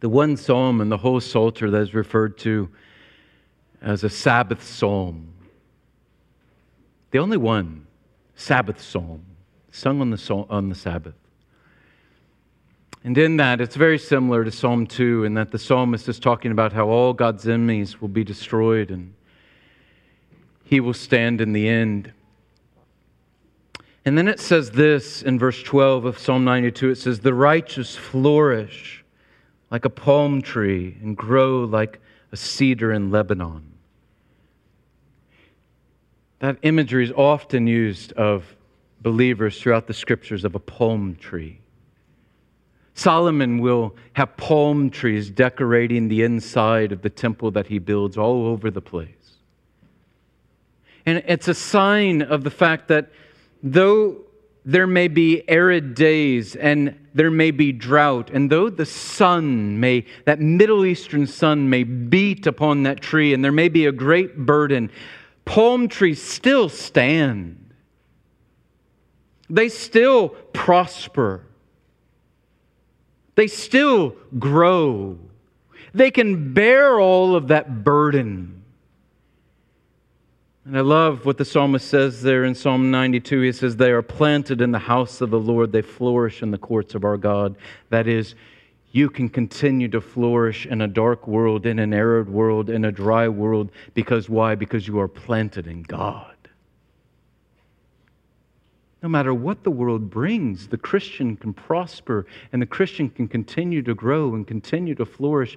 the 0.00 0.08
one 0.08 0.38
psalm 0.38 0.80
in 0.80 0.88
the 0.88 0.96
whole 0.96 1.20
Psalter 1.20 1.70
that 1.70 1.82
is 1.82 1.92
referred 1.92 2.38
to 2.38 2.70
as 3.82 4.02
a 4.02 4.08
Sabbath 4.08 4.62
psalm. 4.62 5.28
The 7.10 7.18
only 7.18 7.36
one, 7.36 7.86
Sabbath 8.34 8.80
psalm, 8.80 9.35
sung 9.76 10.00
on 10.00 10.10
the, 10.10 10.46
on 10.48 10.68
the 10.70 10.74
Sabbath. 10.74 11.14
And 13.04 13.16
in 13.18 13.36
that, 13.36 13.60
it's 13.60 13.76
very 13.76 13.98
similar 13.98 14.42
to 14.42 14.50
Psalm 14.50 14.86
2 14.86 15.24
in 15.24 15.34
that 15.34 15.52
the 15.52 15.58
psalmist 15.58 16.08
is 16.08 16.18
talking 16.18 16.50
about 16.50 16.72
how 16.72 16.88
all 16.88 17.12
God's 17.12 17.46
enemies 17.46 18.00
will 18.00 18.08
be 18.08 18.24
destroyed 18.24 18.90
and 18.90 19.14
he 20.64 20.80
will 20.80 20.94
stand 20.94 21.40
in 21.40 21.52
the 21.52 21.68
end. 21.68 22.12
And 24.04 24.16
then 24.16 24.26
it 24.26 24.40
says 24.40 24.70
this 24.72 25.22
in 25.22 25.38
verse 25.38 25.62
12 25.62 26.06
of 26.06 26.18
Psalm 26.18 26.44
92 26.44 26.90
it 26.90 26.96
says, 26.96 27.20
The 27.20 27.34
righteous 27.34 27.94
flourish 27.94 29.04
like 29.70 29.84
a 29.84 29.90
palm 29.90 30.42
tree 30.42 30.96
and 31.02 31.16
grow 31.16 31.64
like 31.64 32.00
a 32.32 32.36
cedar 32.36 32.92
in 32.92 33.10
Lebanon. 33.10 33.74
That 36.40 36.58
imagery 36.62 37.04
is 37.04 37.12
often 37.12 37.66
used 37.66 38.12
of 38.14 38.55
believers 39.06 39.60
throughout 39.60 39.86
the 39.86 39.94
scriptures 39.94 40.44
of 40.44 40.56
a 40.56 40.58
palm 40.58 41.14
tree. 41.14 41.60
Solomon 42.94 43.58
will 43.58 43.94
have 44.14 44.36
palm 44.36 44.90
trees 44.90 45.30
decorating 45.30 46.08
the 46.08 46.24
inside 46.24 46.90
of 46.90 47.02
the 47.02 47.08
temple 47.08 47.52
that 47.52 47.68
he 47.68 47.78
builds 47.78 48.18
all 48.18 48.48
over 48.48 48.68
the 48.68 48.80
place. 48.80 49.36
And 51.06 51.22
it's 51.28 51.46
a 51.46 51.54
sign 51.54 52.20
of 52.20 52.42
the 52.42 52.50
fact 52.50 52.88
that 52.88 53.12
though 53.62 54.16
there 54.64 54.88
may 54.88 55.06
be 55.06 55.48
arid 55.48 55.94
days 55.94 56.56
and 56.56 56.98
there 57.14 57.30
may 57.30 57.52
be 57.52 57.70
drought, 57.70 58.30
and 58.30 58.50
though 58.50 58.68
the 58.68 58.86
sun 58.86 59.78
may, 59.78 60.04
that 60.24 60.40
Middle 60.40 60.84
Eastern 60.84 61.28
sun 61.28 61.70
may 61.70 61.84
beat 61.84 62.44
upon 62.48 62.82
that 62.82 63.02
tree, 63.02 63.32
and 63.32 63.44
there 63.44 63.52
may 63.52 63.68
be 63.68 63.86
a 63.86 63.92
great 63.92 64.36
burden, 64.36 64.90
palm 65.44 65.86
trees 65.86 66.20
still 66.20 66.68
stand. 66.68 67.65
They 69.48 69.68
still 69.68 70.30
prosper. 70.30 71.42
They 73.34 73.46
still 73.46 74.16
grow. 74.38 75.18
They 75.94 76.10
can 76.10 76.52
bear 76.52 76.98
all 76.98 77.36
of 77.36 77.48
that 77.48 77.84
burden. 77.84 78.64
And 80.64 80.76
I 80.76 80.80
love 80.80 81.24
what 81.24 81.38
the 81.38 81.44
psalmist 81.44 81.86
says 81.86 82.22
there 82.22 82.44
in 82.44 82.54
Psalm 82.54 82.90
92. 82.90 83.40
He 83.40 83.52
says, 83.52 83.76
They 83.76 83.92
are 83.92 84.02
planted 84.02 84.60
in 84.60 84.72
the 84.72 84.80
house 84.80 85.20
of 85.20 85.30
the 85.30 85.38
Lord, 85.38 85.70
they 85.70 85.82
flourish 85.82 86.42
in 86.42 86.50
the 86.50 86.58
courts 86.58 86.96
of 86.96 87.04
our 87.04 87.16
God. 87.16 87.56
That 87.90 88.08
is, 88.08 88.34
you 88.90 89.08
can 89.08 89.28
continue 89.28 89.88
to 89.88 90.00
flourish 90.00 90.66
in 90.66 90.80
a 90.80 90.88
dark 90.88 91.28
world, 91.28 91.66
in 91.66 91.78
an 91.78 91.94
arid 91.94 92.28
world, 92.28 92.68
in 92.68 92.84
a 92.84 92.90
dry 92.90 93.28
world. 93.28 93.70
Because 93.94 94.28
why? 94.28 94.56
Because 94.56 94.88
you 94.88 94.98
are 94.98 95.06
planted 95.06 95.68
in 95.68 95.82
God. 95.82 96.35
No 99.06 99.10
matter 99.10 99.32
what 99.32 99.62
the 99.62 99.70
world 99.70 100.10
brings, 100.10 100.66
the 100.66 100.76
Christian 100.76 101.36
can 101.36 101.54
prosper 101.54 102.26
and 102.52 102.60
the 102.60 102.66
Christian 102.66 103.08
can 103.08 103.28
continue 103.28 103.80
to 103.82 103.94
grow 103.94 104.34
and 104.34 104.44
continue 104.44 104.96
to 104.96 105.06
flourish 105.06 105.56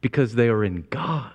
because 0.00 0.34
they 0.34 0.48
are 0.48 0.64
in 0.64 0.86
God. 0.88 1.34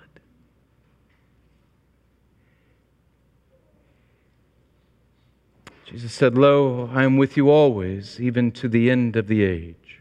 Jesus 5.84 6.12
said, 6.12 6.36
Lo, 6.36 6.90
I 6.92 7.04
am 7.04 7.16
with 7.16 7.36
you 7.36 7.48
always, 7.48 8.20
even 8.20 8.50
to 8.50 8.68
the 8.68 8.90
end 8.90 9.14
of 9.14 9.28
the 9.28 9.44
age. 9.44 10.00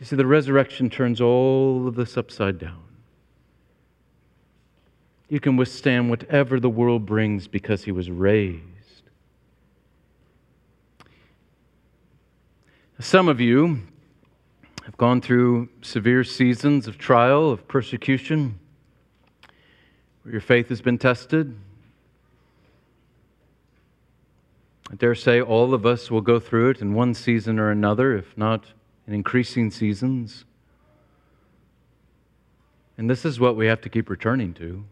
You 0.00 0.06
see, 0.06 0.16
the 0.16 0.26
resurrection 0.26 0.90
turns 0.90 1.20
all 1.20 1.86
of 1.86 1.94
this 1.94 2.16
upside 2.16 2.58
down. 2.58 2.82
You 5.28 5.38
can 5.38 5.56
withstand 5.56 6.10
whatever 6.10 6.58
the 6.58 6.68
world 6.68 7.06
brings 7.06 7.46
because 7.46 7.84
he 7.84 7.92
was 7.92 8.10
raised. 8.10 8.75
Some 12.98 13.28
of 13.28 13.40
you 13.40 13.82
have 14.84 14.96
gone 14.96 15.20
through 15.20 15.68
severe 15.82 16.24
seasons 16.24 16.86
of 16.86 16.96
trial, 16.96 17.50
of 17.50 17.68
persecution, 17.68 18.58
where 20.22 20.32
your 20.32 20.40
faith 20.40 20.70
has 20.70 20.80
been 20.80 20.96
tested. 20.96 21.54
I 24.90 24.94
dare 24.94 25.14
say 25.14 25.42
all 25.42 25.74
of 25.74 25.84
us 25.84 26.10
will 26.10 26.22
go 26.22 26.40
through 26.40 26.70
it 26.70 26.80
in 26.80 26.94
one 26.94 27.12
season 27.12 27.58
or 27.58 27.70
another, 27.70 28.16
if 28.16 28.36
not 28.38 28.72
in 29.06 29.12
increasing 29.12 29.70
seasons. 29.70 30.46
And 32.96 33.10
this 33.10 33.26
is 33.26 33.38
what 33.38 33.56
we 33.56 33.66
have 33.66 33.82
to 33.82 33.90
keep 33.90 34.08
returning 34.08 34.54
to. 34.54 34.84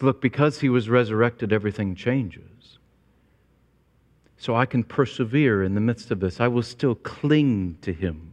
Look, 0.00 0.22
because 0.22 0.60
he 0.60 0.70
was 0.70 0.88
resurrected, 0.88 1.52
everything 1.52 1.94
changes. 1.94 2.78
So 4.38 4.54
I 4.54 4.66
can 4.66 4.84
persevere 4.84 5.64
in 5.64 5.74
the 5.74 5.80
midst 5.80 6.10
of 6.10 6.20
this. 6.20 6.40
I 6.40 6.48
will 6.48 6.62
still 6.62 6.94
cling 6.94 7.76
to 7.82 7.92
him 7.92 8.30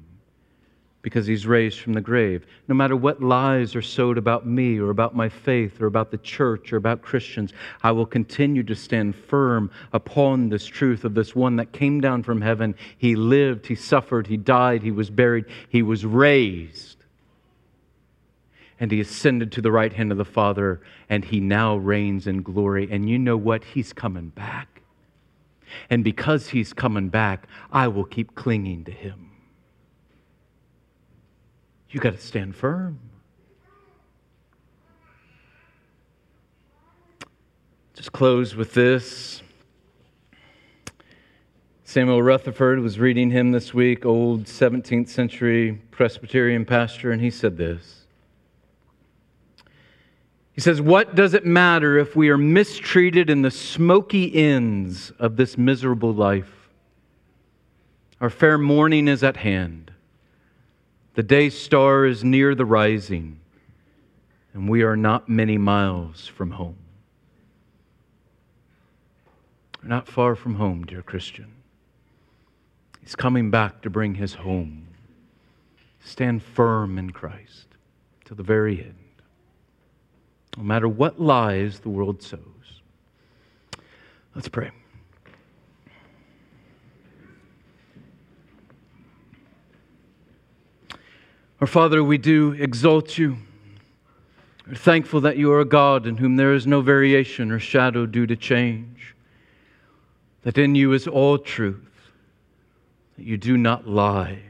because 1.02 1.28
he's 1.28 1.46
raised 1.46 1.80
from 1.80 1.94
the 1.94 2.02
grave. 2.02 2.48
No 2.68 2.74
matter 2.74 2.96
what 2.96 3.22
lies 3.22 3.76
are 3.76 3.82
sowed 3.82 4.18
about 4.18 4.48
me 4.48 4.80
or 4.80 4.90
about 4.90 5.16
my 5.16 5.30
faith 5.30 5.80
or 5.80 5.86
about 5.86 6.10
the 6.10 6.18
church 6.18 6.74
or 6.74 6.78
about 6.78 7.04
Christians, 7.04 7.54
I 7.84 7.92
will 7.92 8.06
continue 8.08 8.64
to 8.64 8.76
stand 8.76 9.16
firm 9.16 9.70
upon 9.94 10.50
this 10.50 10.66
truth 10.66 11.04
of 11.06 11.14
this 11.14 11.36
one 11.36 11.58
that 11.58 11.72
came 11.72 12.02
down 12.02 12.24
from 12.24 12.42
heaven. 12.42 12.76
He 12.98 13.16
lived, 13.16 13.68
he 13.68 13.76
suffered, 13.76 14.26
he 14.26 14.38
died, 14.38 14.82
he 14.82 14.92
was 14.92 15.12
buried, 15.12 15.46
he 15.70 15.84
was 15.84 16.06
raised. 16.06 16.98
And 18.80 18.92
he 18.92 19.00
ascended 19.00 19.52
to 19.54 19.62
the 19.62 19.72
right 19.72 19.94
hand 19.94 20.12
of 20.12 20.18
the 20.18 20.26
Father, 20.26 20.82
and 21.08 21.24
he 21.24 21.40
now 21.40 21.78
reigns 21.78 22.26
in 22.26 22.42
glory. 22.42 22.90
And 22.92 23.08
you 23.08 23.20
know 23.20 23.38
what? 23.38 23.64
He's 23.64 23.94
coming 23.94 24.30
back. 24.30 24.75
And 25.90 26.04
because 26.04 26.50
he's 26.50 26.74
coming 26.74 27.10
back, 27.10 27.48
I 27.72 27.88
will 27.88 28.06
keep 28.06 28.36
clinging 28.36 28.86
to 28.86 28.92
him. 28.92 29.32
You 31.90 32.00
got 32.00 32.14
to 32.16 32.22
stand 32.22 32.56
firm. 32.56 33.00
Just 37.94 38.12
close 38.12 38.56
with 38.56 38.74
this. 38.74 39.42
Samuel 41.86 42.22
Rutherford 42.22 42.80
was 42.80 43.00
reading 43.00 43.32
him 43.32 43.52
this 43.52 43.74
week, 43.74 44.06
old 44.06 44.44
17th 44.44 45.08
century 45.08 45.82
Presbyterian 45.92 46.66
pastor, 46.66 47.12
and 47.12 47.22
he 47.22 47.30
said 47.30 47.56
this. 47.56 48.05
He 50.56 50.62
says, 50.62 50.82
What 50.82 51.16
does 51.16 51.34
it 51.34 51.46
matter 51.46 51.98
if 51.98 52.16
we 52.16 52.30
are 52.30 52.38
mistreated 52.38 53.30
in 53.30 53.42
the 53.42 53.52
smoky 53.52 54.34
ends 54.34 55.12
of 55.20 55.36
this 55.36 55.58
miserable 55.58 56.14
life? 56.14 56.70
Our 58.22 58.30
fair 58.30 58.58
morning 58.58 59.10
is 59.10 59.22
at 59.22 59.36
hand. 59.36 59.92
The 61.16 61.24
day 61.24 61.50
star 61.50 62.06
is 62.06 62.24
near 62.24 62.56
the 62.56 62.66
rising, 62.66 63.42
and 64.54 64.70
we 64.70 64.82
are 64.84 64.96
not 64.96 65.28
many 65.28 65.58
miles 65.58 66.26
from 66.26 66.52
home. 66.52 66.78
We're 69.84 69.90
not 69.90 70.08
far 70.08 70.36
from 70.36 70.56
home, 70.56 70.86
dear 70.86 71.02
Christian. 71.02 71.52
He's 73.02 73.16
coming 73.16 73.52
back 73.52 73.82
to 73.82 73.90
bring 73.90 74.16
his 74.16 74.34
home. 74.34 74.88
Stand 76.00 76.44
firm 76.44 76.98
in 76.98 77.12
Christ 77.12 77.68
to 78.24 78.34
the 78.34 78.42
very 78.42 78.80
end, 78.82 79.05
no 80.58 80.64
matter 80.64 80.88
what 80.88 81.20
lies 81.20 81.80
the 81.80 81.90
world 81.90 82.22
sows. 82.22 82.40
Let's 84.34 84.48
pray. 84.48 84.72
Our 91.62 91.68
Father, 91.68 92.04
we 92.04 92.18
do 92.18 92.52
exalt 92.54 93.18
you. 93.18 93.38
We're 94.68 94.76
thankful 94.76 95.22
that 95.22 95.38
you 95.38 95.52
are 95.52 95.62
a 95.62 95.66
God 95.66 96.06
in 96.06 96.18
whom 96.18 96.36
there 96.36 96.54
is 96.54 96.68
no 96.68 96.82
variation 96.82 97.52
or 97.52 97.60
shadow 97.60 98.06
due 98.06 98.28
to 98.28 98.36
change, 98.36 99.16
that 100.42 100.58
in 100.58 100.76
you 100.76 100.94
is 100.94 101.08
all 101.08 101.38
truth, 101.38 102.12
that 103.18 103.26
you 103.26 103.38
do 103.38 103.58
not 103.58 103.88
lie. 103.88 104.42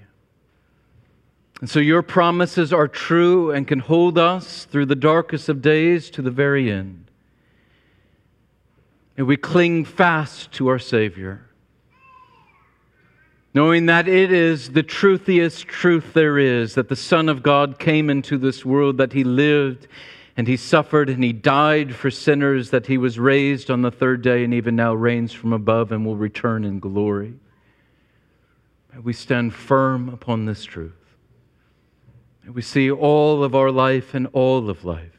And 1.62 1.70
so 1.70 1.80
your 1.80 2.01
promises 2.01 2.74
are 2.74 2.88
true 2.88 3.51
and 3.51 3.68
can 3.68 3.80
hold 3.80 4.18
us 4.18 4.66
through 4.66 4.88
the 4.88 4.95
darkest 4.95 5.49
of 5.49 5.62
days 5.62 6.10
to 6.12 6.22
the 6.22 6.32
very 6.32 6.70
end. 6.72 7.10
And 9.18 9.26
we 9.28 9.38
cling 9.38 9.86
fast 9.86 10.51
to 10.53 10.68
our 10.68 10.80
Savior 10.80 11.45
knowing 13.56 13.86
that 13.86 14.06
it 14.10 14.34
is 14.34 14.72
the 14.72 14.84
truthiest 14.84 15.66
truth 15.66 16.12
there 16.12 16.38
is 16.38 16.76
that 16.76 16.89
the 16.89 16.95
Son 16.95 17.30
of 17.30 17.41
God 17.41 17.80
came 17.80 18.10
into 18.10 18.38
this 18.38 18.66
world, 18.66 18.97
that 18.97 19.14
he 19.14 19.24
lived 19.24 19.88
and 20.36 20.45
he 20.45 20.58
suffered 20.58 21.10
and 21.10 21.24
he 21.24 21.32
died 21.32 21.95
for 21.95 22.12
sinners, 22.12 22.70
that 22.72 22.86
he 22.86 22.97
was 22.97 23.18
raised 23.18 23.72
on 23.72 23.82
the 23.82 23.89
third 23.89 24.22
day 24.22 24.43
and 24.43 24.53
even 24.53 24.76
now 24.76 24.93
reigns 24.93 25.32
from 25.32 25.53
above 25.53 25.93
and 25.93 26.06
will 26.06 26.18
return 26.18 26.66
in 26.66 26.80
glory. 26.80 27.34
we 29.01 29.14
stand 29.14 29.53
firm 29.53 30.10
upon 30.10 30.45
this 30.45 30.66
truth. 30.66 31.05
We 32.53 32.61
see 32.61 32.91
all 32.91 33.43
of 33.43 33.55
our 33.55 33.71
life 33.71 34.13
and 34.13 34.27
all 34.33 34.69
of 34.69 34.83
life 34.85 35.15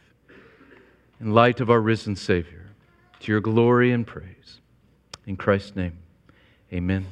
in 1.21 1.33
light 1.33 1.61
of 1.61 1.71
our 1.71 1.81
risen 1.81 2.17
Savior. 2.17 2.67
To 3.21 3.33
your 3.33 3.41
glory 3.41 3.93
and 3.93 4.07
praise. 4.07 4.61
In 5.27 5.37
Christ's 5.37 5.75
name, 5.75 5.99
amen. 6.73 7.07